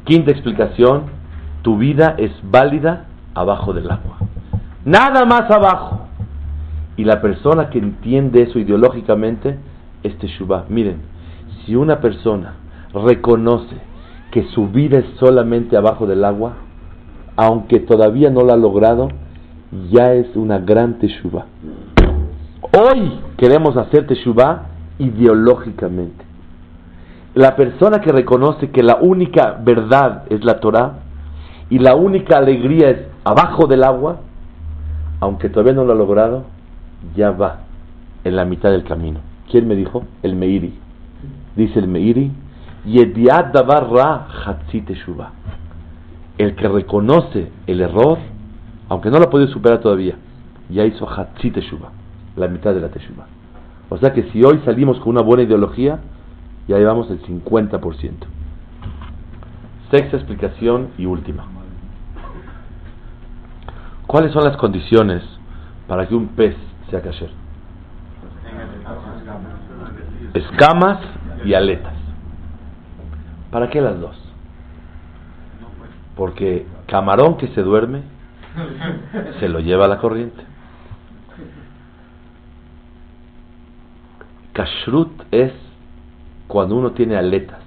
[0.04, 1.04] Quinta explicación,
[1.62, 4.18] tu vida es válida abajo del agua.
[4.84, 6.08] Nada más abajo.
[6.97, 9.58] Y la persona que entiende eso ideológicamente
[10.04, 10.66] es Teshuvah.
[10.70, 10.97] Miren,
[11.66, 12.56] si una persona
[12.93, 13.76] reconoce
[14.32, 16.54] que su vida es solamente abajo del agua,
[17.36, 19.10] aunque todavía no lo ha logrado,
[19.89, 21.45] ya es una gran Teshuvah.
[22.62, 24.64] Hoy queremos hacer Teshuvah
[24.99, 26.31] ideológicamente.
[27.34, 31.00] La persona que reconoce que la única verdad es la Torah
[31.70, 34.20] y la única alegría es abajo del agua,
[35.22, 36.44] aunque todavía no lo ha logrado,
[37.16, 37.62] ya va
[38.26, 39.20] en la mitad del camino.
[39.50, 40.04] ¿Quién me dijo?
[40.24, 40.74] El Meiri.
[41.56, 42.32] Dice el Meiri,
[42.86, 44.28] Yediat davar ra
[46.38, 48.18] El que reconoce el error,
[48.90, 50.16] aunque no lo ha podido superar todavía,
[50.70, 51.54] ya hizo Hatzi
[52.36, 53.28] la mitad de la Teshuvah.
[53.90, 56.00] O sea que si hoy salimos con una buena ideología,
[56.68, 58.12] ya llevamos el 50%.
[59.89, 61.45] Sexta explicación y última.
[64.07, 65.24] ¿Cuáles son las condiciones
[65.88, 66.55] para que un pez
[66.89, 67.32] sea kasher?
[70.34, 70.99] Escamas
[71.45, 71.93] y aletas.
[73.51, 74.18] ¿Para qué las dos?
[76.16, 78.03] Porque camarón que se duerme
[79.39, 80.43] se lo lleva a la corriente.
[84.53, 85.53] Kashrut es
[86.52, 87.60] cuando uno tiene aletas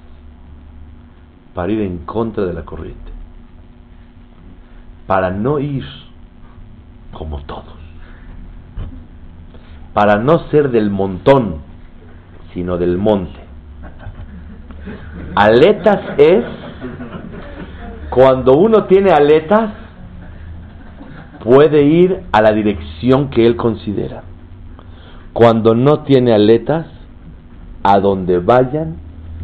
[1.55, 3.13] para ir en contra de la corriente,
[5.07, 5.87] para no ir
[7.15, 7.65] como todos.
[9.95, 11.61] para no ser del montón,
[12.53, 13.39] sino del monte.
[15.37, 16.45] Aletas es
[18.11, 19.71] cuando uno tiene aletas,
[21.43, 24.25] puede ir a la dirección que él considera.
[25.33, 26.87] Cuando no tiene aletas,
[27.85, 28.97] a donde vayan,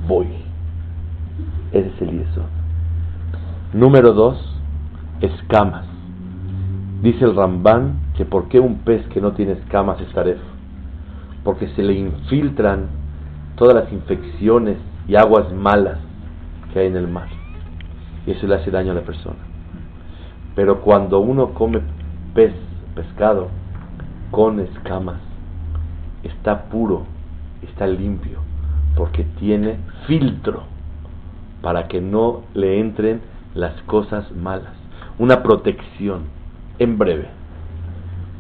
[0.09, 0.27] voy.
[1.73, 2.43] Ese es el yeso.
[3.75, 4.59] Número dos,
[5.21, 5.85] escamas.
[7.03, 10.41] Dice el Rambán que por qué un pez que no tiene escamas es taref.
[11.45, 12.87] Porque se le infiltran
[13.57, 15.99] todas las infecciones y aguas malas
[16.73, 17.29] que hay en el mar.
[18.27, 19.39] Y eso le hace daño a la persona.
[20.55, 21.81] Pero cuando uno come
[22.35, 22.55] pez,
[22.95, 23.49] pescado,
[24.31, 25.21] con escamas,
[26.23, 27.05] está puro,
[27.63, 28.39] está limpio,
[28.97, 30.65] porque tiene filtro
[31.63, 33.21] para que no le entren
[33.55, 34.73] las cosas malas.
[35.19, 36.23] Una protección,
[36.79, 37.29] en breve.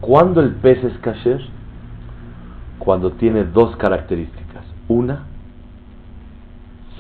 [0.01, 1.43] ¿Cuándo el pez es kasher?
[2.79, 4.65] Cuando tiene dos características.
[4.89, 5.25] Una,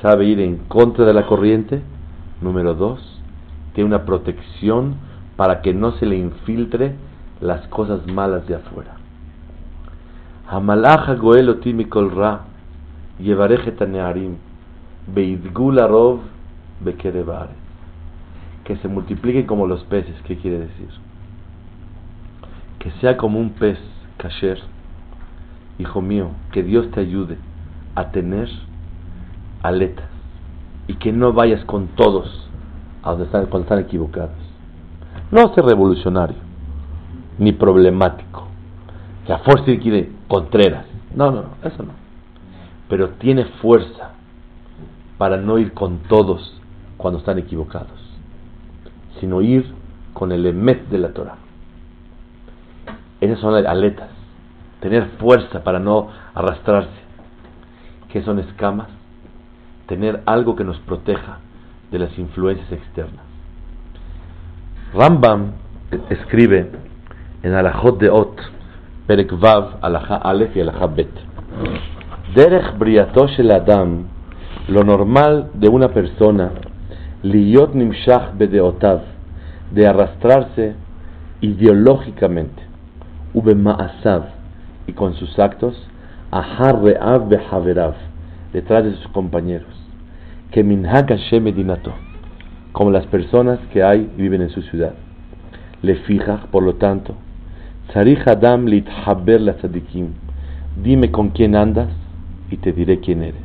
[0.02, 1.82] sabe ir en contra de la corriente.
[2.42, 3.22] Número dos,
[3.74, 4.96] tiene una protección
[5.36, 6.94] para que no se le infiltre
[7.40, 8.99] las cosas malas de afuera.
[13.20, 14.36] Yevarejet nearim,
[15.06, 16.20] beidgul arov
[16.80, 17.54] bekerebare.
[18.64, 20.88] Que se multiplique como los peces, ¿qué quiere decir?
[22.80, 23.78] Que sea como un pez
[24.16, 24.58] kasher.
[25.78, 27.38] Hijo mío, que Dios te ayude
[27.94, 28.48] a tener
[29.62, 30.08] aletas
[30.88, 32.48] y que no vayas con todos
[33.04, 34.34] a donde están, cuando están equivocados.
[35.30, 36.38] No ser revolucionario
[37.38, 38.48] ni problemático.
[39.26, 39.38] Que a
[40.30, 40.86] Contreras.
[41.12, 41.90] No, no, no, eso no.
[42.88, 44.12] Pero tiene fuerza
[45.18, 46.56] para no ir con todos
[46.96, 47.98] cuando están equivocados,
[49.18, 49.74] sino ir
[50.12, 51.34] con el emet de la Torah.
[53.20, 54.08] Esas son las aletas.
[54.78, 57.00] Tener fuerza para no arrastrarse.
[58.12, 58.86] que son escamas?
[59.88, 61.38] Tener algo que nos proteja
[61.90, 63.24] de las influencias externas.
[64.94, 65.54] Rambam
[66.08, 66.70] escribe
[67.42, 68.40] en Alajot de Ot,
[69.10, 70.62] Aleph y
[74.68, 76.52] lo normal de una persona,
[77.22, 79.00] liyot nimshach bedeotav,
[79.72, 80.74] de arrastrarse
[81.40, 82.62] ideológicamente,
[83.34, 84.26] ubemaasav,
[84.86, 85.74] y con sus actos,
[86.30, 87.94] ahar re'av behaverav,
[88.52, 89.74] detrás de sus compañeros,
[90.62, 91.92] minhag Hashem medinato,
[92.72, 94.94] como las personas que hay viven en su ciudad.
[95.82, 97.16] Le fija, por lo tanto,
[97.92, 99.56] Sarich Adam lithaber la.
[100.82, 101.88] Dime con quién andas
[102.50, 103.42] y te diré quién eres.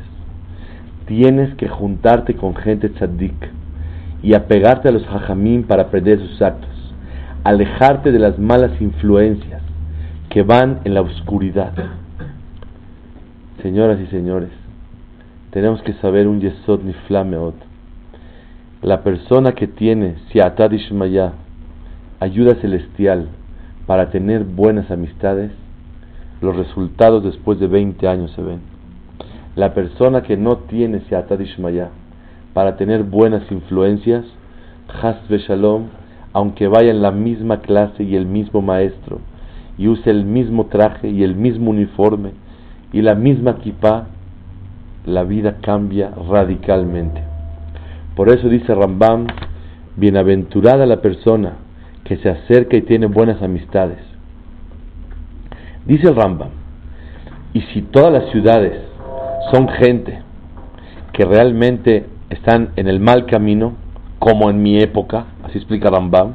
[1.07, 3.49] Tienes que juntarte con gente tzadik
[4.21, 6.69] y apegarte a los hajamim para aprender sus actos.
[7.43, 9.61] Alejarte de las malas influencias
[10.29, 11.73] que van en la oscuridad.
[13.61, 14.49] Señoras y señores,
[15.51, 17.55] tenemos que saber un yesod ni flameot.
[18.83, 21.33] La persona que tiene siatad ishmaya,
[22.19, 23.29] ayuda celestial,
[23.85, 25.51] para tener buenas amistades,
[26.41, 28.59] los resultados después de 20 años se ven.
[29.55, 31.89] La persona que no tiene Seatad Ishmaya
[32.53, 34.25] para tener buenas influencias,
[35.01, 35.87] Has Shalom,
[36.33, 39.19] aunque vaya en la misma clase y el mismo maestro,
[39.77, 42.31] y use el mismo traje y el mismo uniforme
[42.93, 44.07] y la misma kippah,
[45.05, 47.21] la vida cambia radicalmente.
[48.15, 49.27] Por eso dice Rambam,
[49.97, 51.64] bienaventurada la persona
[52.05, 53.97] que se acerca y tiene buenas amistades.
[55.85, 56.49] Dice Rambam,
[57.53, 58.73] y si todas las ciudades
[59.51, 60.19] son gente
[61.13, 63.73] que realmente están en el mal camino,
[64.19, 66.33] como en mi época, así explica Rambam,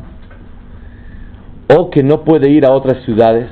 [1.77, 3.49] o que no puede ir a otras ciudades,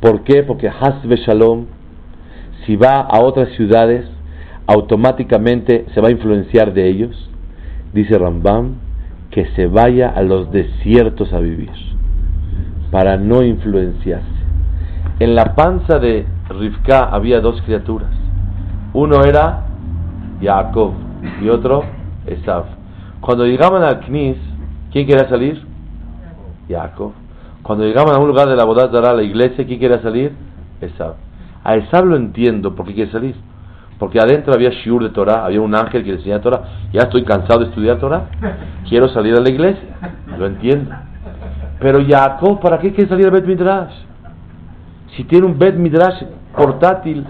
[0.00, 0.42] ¿por qué?
[0.42, 1.66] Porque Hasbe Shalom,
[2.64, 4.06] si va a otras ciudades,
[4.66, 7.30] automáticamente se va a influenciar de ellos,
[7.92, 8.76] dice Rambam,
[9.32, 11.72] que se vaya a los desiertos a vivir,
[12.90, 14.28] para no influenciarse.
[15.18, 18.10] En la panza de Rivka había dos criaturas.
[18.92, 19.64] Uno era
[20.40, 20.92] Jacob
[21.40, 21.82] y otro
[22.26, 22.66] Esav.
[23.20, 24.36] Cuando llegaban al Knis,
[24.92, 25.62] ¿quién quería salir?
[26.68, 27.12] Jacob.
[27.62, 30.32] Cuando llegaban a un lugar de la boda a la iglesia, ¿quién quería salir?
[30.80, 31.14] Esav.
[31.64, 33.36] A Esav lo entiendo, ¿por qué quiere salir?
[34.02, 36.62] Porque adentro había shiur de Torah, había un ángel que le enseñaba Torah.
[36.92, 38.30] Ya estoy cansado de estudiar Torah.
[38.88, 39.90] Quiero salir a la iglesia.
[40.36, 40.90] Lo entiendo.
[41.78, 43.94] Pero Jacob, ¿para qué quiere salir al Bet Midrash?
[45.14, 46.20] Si tiene un Bet Midrash
[46.56, 47.24] portátil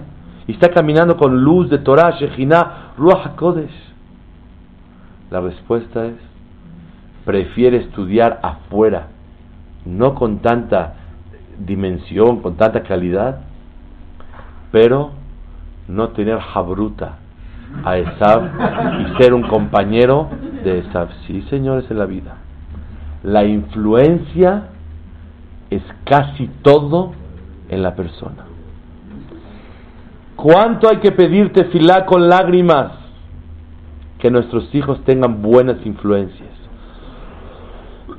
[0.47, 3.93] y está caminando con luz de Torah, Shekhinah, Ruach HaKodesh.
[5.29, 6.15] La respuesta es,
[7.23, 9.09] prefiere estudiar afuera,
[9.85, 10.95] no con tanta
[11.59, 13.41] dimensión, con tanta calidad,
[14.71, 15.21] pero
[15.87, 17.17] no tener jabruta
[17.83, 18.49] a Esav
[19.01, 20.29] y ser un compañero
[20.63, 21.09] de Esav.
[21.27, 22.37] Sí, señores, en la vida.
[23.23, 24.69] La influencia
[25.69, 27.13] es casi todo
[27.69, 28.45] en la persona.
[30.35, 32.91] ¿Cuánto hay que pedirte filá con lágrimas?
[34.19, 36.49] Que nuestros hijos tengan buenas influencias.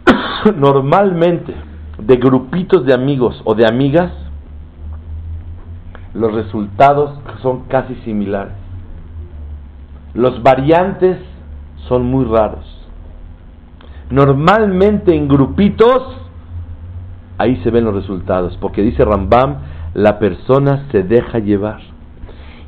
[0.57, 1.55] Normalmente,
[1.99, 4.13] de grupitos de amigos o de amigas,
[6.15, 8.55] los resultados son casi similares.
[10.15, 11.19] Los variantes
[11.89, 12.65] son muy raros.
[14.11, 16.17] Normalmente en grupitos,
[17.37, 19.57] ahí se ven los resultados, porque dice Rambam,
[19.95, 21.81] la persona se deja llevar.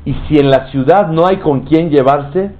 [0.03, 2.51] Y si en la ciudad no hay con quien llevarse,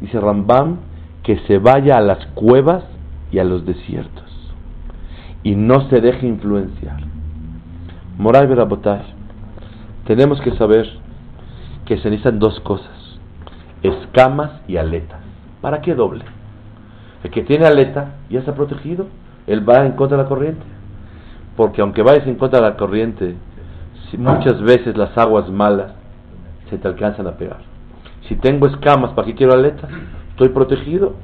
[0.00, 0.78] dice Rambam,
[1.22, 2.84] que se vaya a las cuevas
[3.30, 4.24] y a los desiertos.
[5.42, 7.00] Y no se deje influenciar.
[8.18, 9.02] Moray Berabotay,
[10.06, 10.88] tenemos que saber
[11.86, 13.02] que se necesitan dos cosas
[13.82, 15.20] escamas y aletas.
[15.60, 16.24] ¿Para qué doble?
[17.24, 19.06] El que tiene aleta ya está protegido,
[19.46, 20.64] él va en contra de la corriente.
[21.56, 23.36] Porque aunque vayas en contra de la corriente,
[24.16, 25.92] muchas veces las aguas malas
[26.70, 27.60] se te alcanzan a pegar.
[28.28, 29.90] Si tengo escamas, ¿para qué quiero aletas?
[30.30, 31.14] Estoy protegido.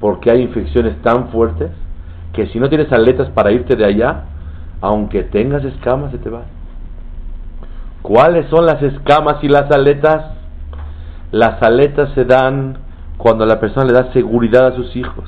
[0.00, 1.70] Porque hay infecciones tan fuertes
[2.32, 4.24] que si no tienes aletas para irte de allá,
[4.80, 6.44] aunque tengas escamas, se te van.
[8.04, 10.26] ¿Cuáles son las escamas y las aletas?
[11.32, 12.76] Las aletas se dan
[13.16, 15.24] cuando la persona le da seguridad a sus hijos.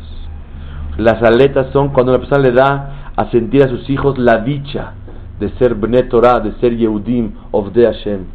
[0.98, 4.92] Las aletas son cuando la persona le da a sentir a sus hijos la dicha
[5.40, 8.26] de ser Bnei Torah, de ser Yehudim of Hashem.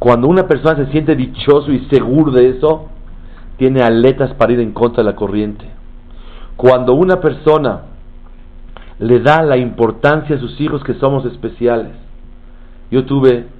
[0.00, 2.88] Cuando una persona se siente dichoso y seguro de eso,
[3.56, 5.66] tiene aletas para ir en contra de la corriente.
[6.56, 7.82] Cuando una persona
[8.98, 11.92] le da la importancia a sus hijos que somos especiales.
[12.90, 13.59] Yo tuve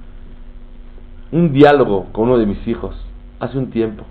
[1.31, 2.95] un diálogo con uno de mis hijos
[3.39, 4.03] hace un tiempo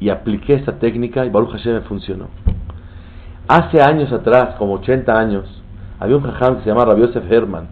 [0.00, 2.28] y apliqué esta técnica y Baruch Hashem me funcionó.
[3.48, 5.62] Hace años atrás, como 80 años,
[6.00, 7.68] había un jajam que se llamaba Rabbi Herman,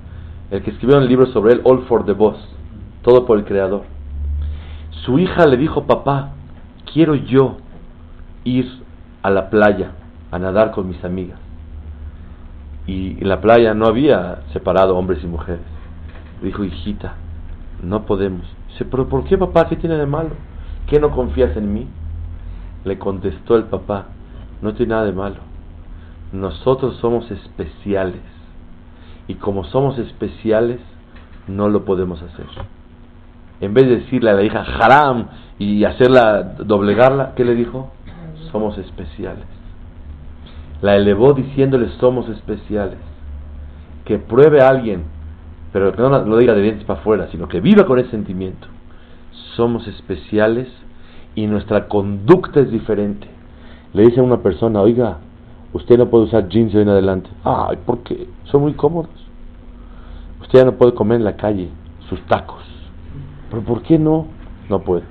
[0.50, 2.36] el que escribió un libro sobre él, All for the Boss,
[3.02, 3.82] todo por el creador.
[5.04, 6.32] Su hija le dijo, papá,
[6.92, 7.56] quiero yo
[8.44, 8.82] ir
[9.22, 9.92] a la playa
[10.30, 11.38] a nadar con mis amigas.
[12.86, 15.62] Y en la playa no había separado hombres y mujeres.
[16.42, 17.14] Dijo, hijita,
[17.82, 18.46] no podemos.
[18.72, 19.68] Dice, pero ¿por qué papá?
[19.68, 20.30] ¿Qué tiene de malo?
[20.86, 21.86] ¿Qué no confías en mí?
[22.84, 24.06] Le contestó el papá,
[24.60, 25.36] no tiene nada de malo.
[26.32, 28.22] Nosotros somos especiales.
[29.28, 30.80] Y como somos especiales,
[31.46, 32.46] no lo podemos hacer.
[33.60, 37.90] En vez de decirle a la hija haram y hacerla doblegarla, ¿qué le dijo?
[38.50, 39.44] Somos especiales.
[40.80, 42.98] La elevó diciéndole somos especiales.
[44.04, 45.04] Que pruebe a alguien,
[45.72, 48.68] pero que no lo diga de dientes para afuera, sino que viva con ese sentimiento
[49.56, 50.68] somos especiales
[51.34, 53.28] y nuestra conducta es diferente.
[53.92, 55.18] Le dice a una persona, oiga,
[55.72, 57.28] usted no puede usar jeans de en adelante.
[57.44, 58.26] Ay, ¿por qué?
[58.44, 59.10] Son muy cómodos.
[60.40, 61.68] Usted ya no puede comer en la calle
[62.08, 62.62] sus tacos.
[63.50, 64.26] ¿Pero por qué no?
[64.68, 65.04] No puede.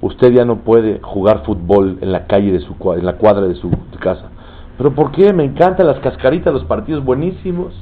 [0.00, 3.54] Usted ya no puede jugar fútbol en la calle de su en la cuadra de
[3.54, 4.30] su casa.
[4.76, 5.32] ¿Pero por qué?
[5.32, 7.74] Me encantan las cascaritas, los partidos buenísimos.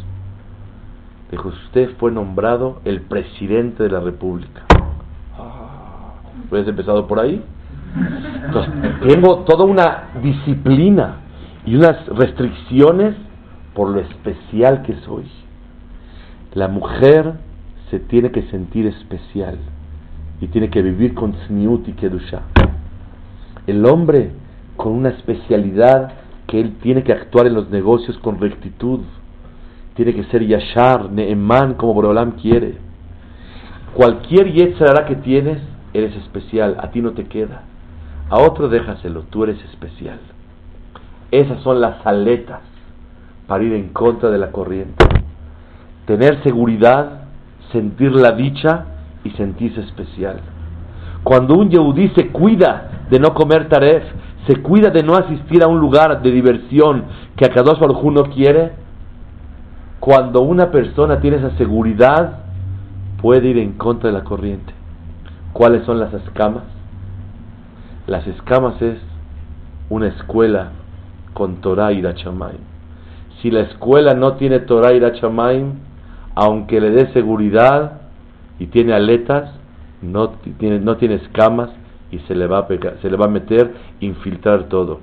[1.31, 4.63] Dijo, usted fue nombrado el presidente de la República.
[6.49, 7.43] Puedes empezado por ahí.
[8.47, 8.73] Entonces,
[9.09, 11.17] tengo toda una disciplina
[11.65, 13.15] y unas restricciones
[13.75, 15.25] por lo especial que soy.
[16.53, 17.35] La mujer
[17.91, 19.59] se tiene que sentir especial
[20.41, 22.43] y tiene que vivir con sniut y kedusha.
[23.67, 24.33] El hombre
[24.77, 26.13] con una especialidad
[26.47, 29.01] que él tiene que actuar en los negocios con rectitud.
[29.95, 32.79] Tiene que ser yashar, neeman, como Borolam quiere.
[33.95, 35.59] Cualquier yetzarara que tienes,
[35.93, 37.63] eres especial, a ti no te queda.
[38.29, 40.19] A otro déjaselo, tú eres especial.
[41.31, 42.61] Esas son las aletas
[43.47, 45.05] para ir en contra de la corriente.
[46.07, 47.23] Tener seguridad,
[47.73, 48.87] sentir la dicha
[49.23, 50.41] y sentirse especial.
[51.23, 54.05] Cuando un yehudí se cuida de no comer taref,
[54.47, 57.05] se cuida de no asistir a un lugar de diversión
[57.37, 58.73] que a Kadosh Baruj no quiere,
[60.05, 62.41] cuando una persona tiene esa seguridad,
[63.23, 64.75] puede ir en contra de la corriente.
[65.55, 66.65] ¿Cuáles son las escamas?
[68.07, 68.99] Las escamas es
[69.89, 70.73] una escuela
[71.33, 72.59] con Torah y Rachamaim.
[73.41, 75.73] Si la escuela no tiene Torah y Rachamaim,
[76.35, 78.03] aunque le dé seguridad
[78.59, 79.55] y tiene aletas,
[80.03, 81.71] no tiene, no tiene escamas
[82.11, 82.69] y se le, va a
[83.01, 85.01] se le va a meter, infiltrar todo.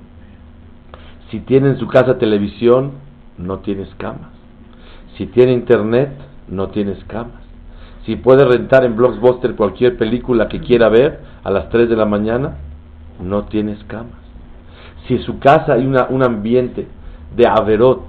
[1.32, 2.92] Si tiene en su casa televisión,
[3.36, 4.41] no tiene escamas.
[5.16, 6.10] Si tiene internet,
[6.48, 7.42] no tiene escamas.
[8.04, 12.04] si puede rentar en Blockbuster cualquier película que quiera ver a las 3 de la
[12.04, 12.56] mañana,
[13.20, 14.18] no tienes camas.
[15.06, 16.88] Si en su casa hay un ambiente
[17.36, 18.02] de averot,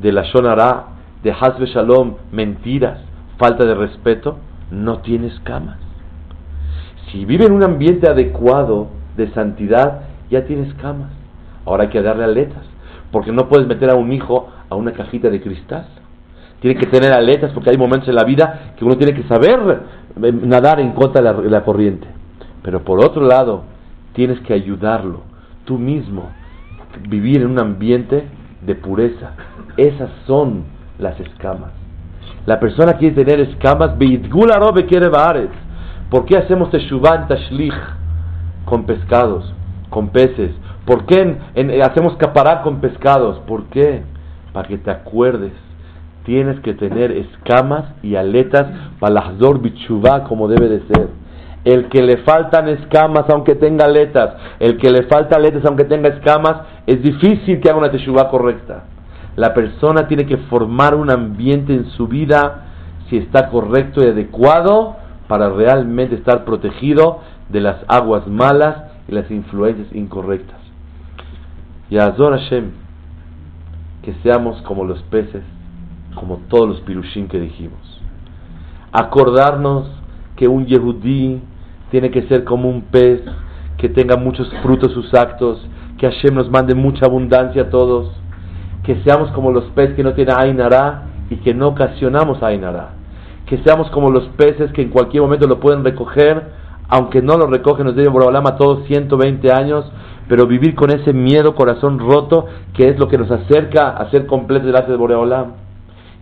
[0.00, 0.86] de la shonara,
[1.22, 3.00] de hasbe shalom, mentiras,
[3.38, 4.38] falta de respeto,
[4.70, 5.78] no tienes camas.
[7.10, 11.10] Si vive en un ambiente adecuado de santidad, ya tienes camas.
[11.64, 12.64] Ahora hay que darle aletas,
[13.10, 15.86] porque no puedes meter a un hijo a una cajita de cristal.
[16.62, 19.58] Tiene que tener aletas porque hay momentos en la vida que uno tiene que saber
[20.22, 22.06] eh, nadar en contra de la, corriente.
[22.62, 23.64] Pero por otro lado,
[24.12, 25.22] tienes que ayudarlo
[25.64, 26.30] tú mismo,
[27.08, 28.28] vivir en un ambiente
[28.60, 29.32] de pureza.
[29.76, 30.62] Esas son
[31.00, 31.72] las escamas.
[32.46, 33.96] La persona quiere tener escamas,
[36.10, 37.74] ¿por qué hacemos teshuvah tashlich
[38.66, 39.52] con pescados,
[39.90, 40.52] con peces?
[40.84, 41.38] ¿Por qué
[41.82, 43.40] hacemos capará con pescados?
[43.48, 44.02] ¿Por qué?
[44.52, 45.52] Para que te acuerdes
[46.24, 48.66] tienes que tener escamas y aletas
[48.98, 51.08] para la bichuvá como debe de ser.
[51.64, 56.08] El que le faltan escamas aunque tenga aletas, el que le falta aletas aunque tenga
[56.08, 58.84] escamas, es difícil que haga una teshuvá correcta.
[59.36, 62.66] La persona tiene que formar un ambiente en su vida
[63.08, 64.96] si está correcto y adecuado
[65.28, 70.58] para realmente estar protegido de las aguas malas y las influencias incorrectas.
[71.90, 72.70] Y Azor Hashem,
[74.02, 75.42] que seamos como los peces
[76.14, 77.80] como todos los pirushim que dijimos.
[78.92, 79.88] Acordarnos
[80.36, 81.40] que un yehudí
[81.90, 83.20] tiene que ser como un pez,
[83.76, 85.66] que tenga muchos frutos sus actos,
[85.98, 88.10] que Hashem nos mande mucha abundancia a todos,
[88.82, 92.90] que seamos como los peces que no tienen Ainara y que no ocasionamos Ainara,
[93.46, 96.42] que seamos como los peces que en cualquier momento lo pueden recoger,
[96.88, 99.90] aunque no lo recogen, nos debe a todos 120 años,
[100.28, 104.26] pero vivir con ese miedo, corazón roto, que es lo que nos acerca a ser
[104.26, 105.52] completos delante de Boreolam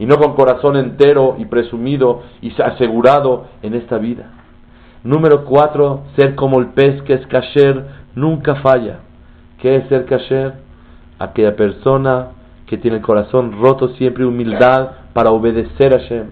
[0.01, 4.31] y no con corazón entero y presumido y asegurado en esta vida.
[5.05, 7.85] Número cuatro, ser como el pez que es kasher,
[8.15, 9.01] nunca falla.
[9.59, 10.55] ¿Qué es ser kasher?
[11.19, 12.29] Aquella persona
[12.67, 16.29] que tiene el corazón roto siempre humildad para obedecer a Hashem.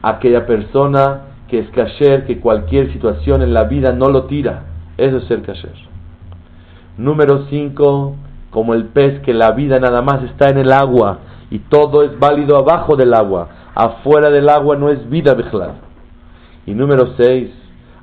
[0.00, 4.64] Aquella persona que es kasher, que cualquier situación en la vida no lo tira.
[4.96, 5.74] Eso es ser kasher.
[6.96, 8.16] Número cinco,
[8.48, 11.18] como el pez que la vida nada más está en el agua
[11.52, 13.46] y todo es válido abajo del agua.
[13.74, 15.72] Afuera del agua no es vida, Bejlad.
[16.64, 17.50] Y número 6,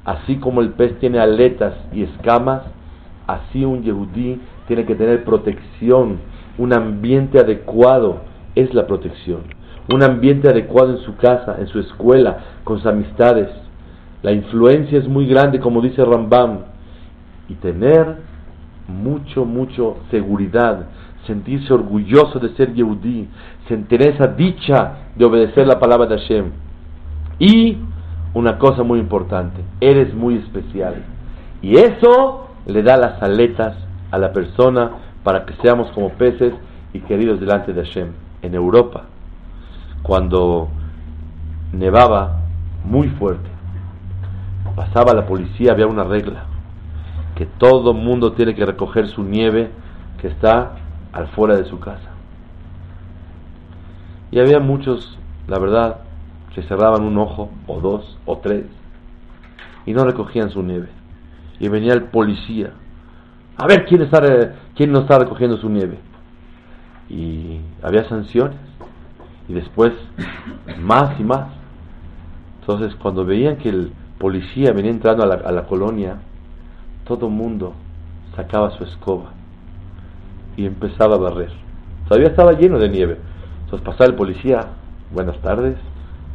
[0.05, 2.61] así como el pez tiene aletas y escamas,
[3.25, 6.19] así un yehudí tiene que tener protección,
[6.59, 8.17] un ambiente adecuado
[8.53, 9.41] es la protección,
[9.91, 13.49] un ambiente adecuado en su casa, en su escuela, con sus amistades.
[14.21, 16.59] La influencia es muy grande, como dice Rambam,
[17.47, 18.17] y tener
[18.87, 20.85] mucho, mucho seguridad
[21.29, 23.27] sentirse orgulloso de ser Yehudí,
[23.67, 26.51] sentir esa dicha de obedecer la palabra de Hashem.
[27.37, 27.77] Y
[28.33, 30.95] una cosa muy importante, eres muy especial.
[31.61, 33.75] Y eso le da las aletas
[34.11, 34.91] a la persona
[35.23, 36.53] para que seamos como peces
[36.93, 38.07] y queridos delante de Hashem.
[38.41, 39.03] En Europa,
[40.01, 40.69] cuando
[41.71, 42.39] nevaba
[42.83, 43.49] muy fuerte,
[44.75, 46.45] pasaba la policía, había una regla,
[47.35, 49.69] que todo mundo tiene que recoger su nieve
[50.19, 50.73] que está
[51.11, 52.09] al fuera de su casa.
[54.31, 56.01] Y había muchos, la verdad,
[56.53, 58.65] que cerraban un ojo, o dos, o tres,
[59.85, 60.89] y no recogían su nieve.
[61.59, 62.71] Y venía el policía,
[63.57, 64.21] a ver quién, está,
[64.75, 65.99] quién no está recogiendo su nieve.
[67.09, 68.57] Y había sanciones.
[69.47, 69.91] Y después,
[70.79, 71.47] más y más.
[72.61, 76.19] Entonces, cuando veían que el policía venía entrando a la, a la colonia,
[77.05, 77.73] todo el mundo
[78.35, 79.38] sacaba su escoba
[80.59, 81.51] y empezaba a barrer.
[82.09, 83.17] Todavía estaba lleno de nieve.
[83.63, 84.67] Entonces pasaba el policía,
[85.13, 85.77] buenas tardes,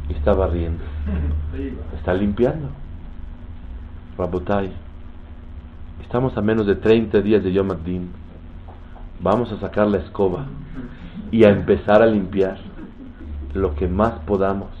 [0.09, 0.83] y está barriendo.
[1.95, 2.69] Está limpiando.
[4.17, 4.71] Rabotai,
[6.01, 8.09] estamos a menos de 30 días de Yom Adin.
[9.21, 10.47] Vamos a sacar la escoba
[11.29, 12.57] y a empezar a limpiar
[13.53, 14.71] lo que más podamos,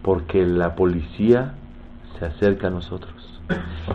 [0.00, 1.56] porque la policía
[2.18, 3.12] se acerca a nosotros.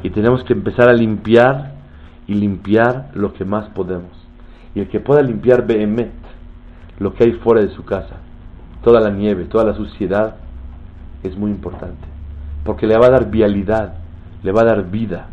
[0.03, 1.73] Y tenemos que empezar a limpiar
[2.27, 4.16] y limpiar lo que más podemos
[4.77, 6.11] y el que pueda limpiar Behemet,
[6.99, 8.17] lo que hay fuera de su casa,
[8.83, 10.35] toda la nieve, toda la suciedad,
[11.23, 12.07] es muy importante,
[12.63, 13.95] porque le va a dar vialidad,
[14.43, 15.29] le va a dar vida,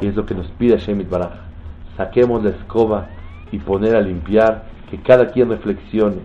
[0.00, 1.32] y es lo que nos pide Shemit Baraj.
[1.98, 3.08] Saquemos la escoba
[3.52, 6.22] y poner a limpiar, que cada quien reflexione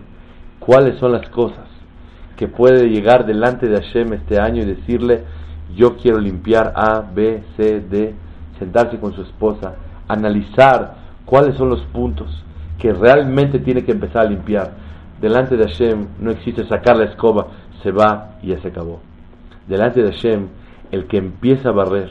[0.58, 1.66] cuáles son las cosas
[2.38, 5.24] que puede llegar delante de Hashem este año y decirle,
[5.74, 8.14] yo quiero limpiar A, B, C, D,
[8.58, 9.74] sentarse con su esposa,
[10.08, 10.94] analizar
[11.26, 12.44] cuáles son los puntos
[12.78, 14.72] que realmente tiene que empezar a limpiar.
[15.20, 17.46] Delante de Hashem no existe sacar la escoba,
[17.82, 19.00] se va y ya se acabó.
[19.66, 20.48] delante de Hashem,
[20.92, 22.10] el que empieza a barrer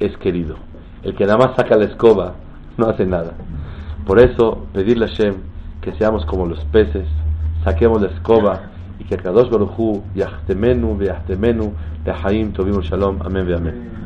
[0.00, 0.56] es querido.
[1.02, 2.34] El que nada más saca la escoba
[2.76, 3.32] no hace nada.
[4.06, 5.34] Por eso, pedirle a Hashem
[5.80, 7.06] que seamos como los peces,
[7.64, 8.62] saquemos la escoba
[8.98, 11.72] y que Kadosh Baruch Hu yachtemenu ve'yachtemenu
[12.04, 13.18] le'haim tovim shalom.
[13.22, 13.96] Amén ve'amén.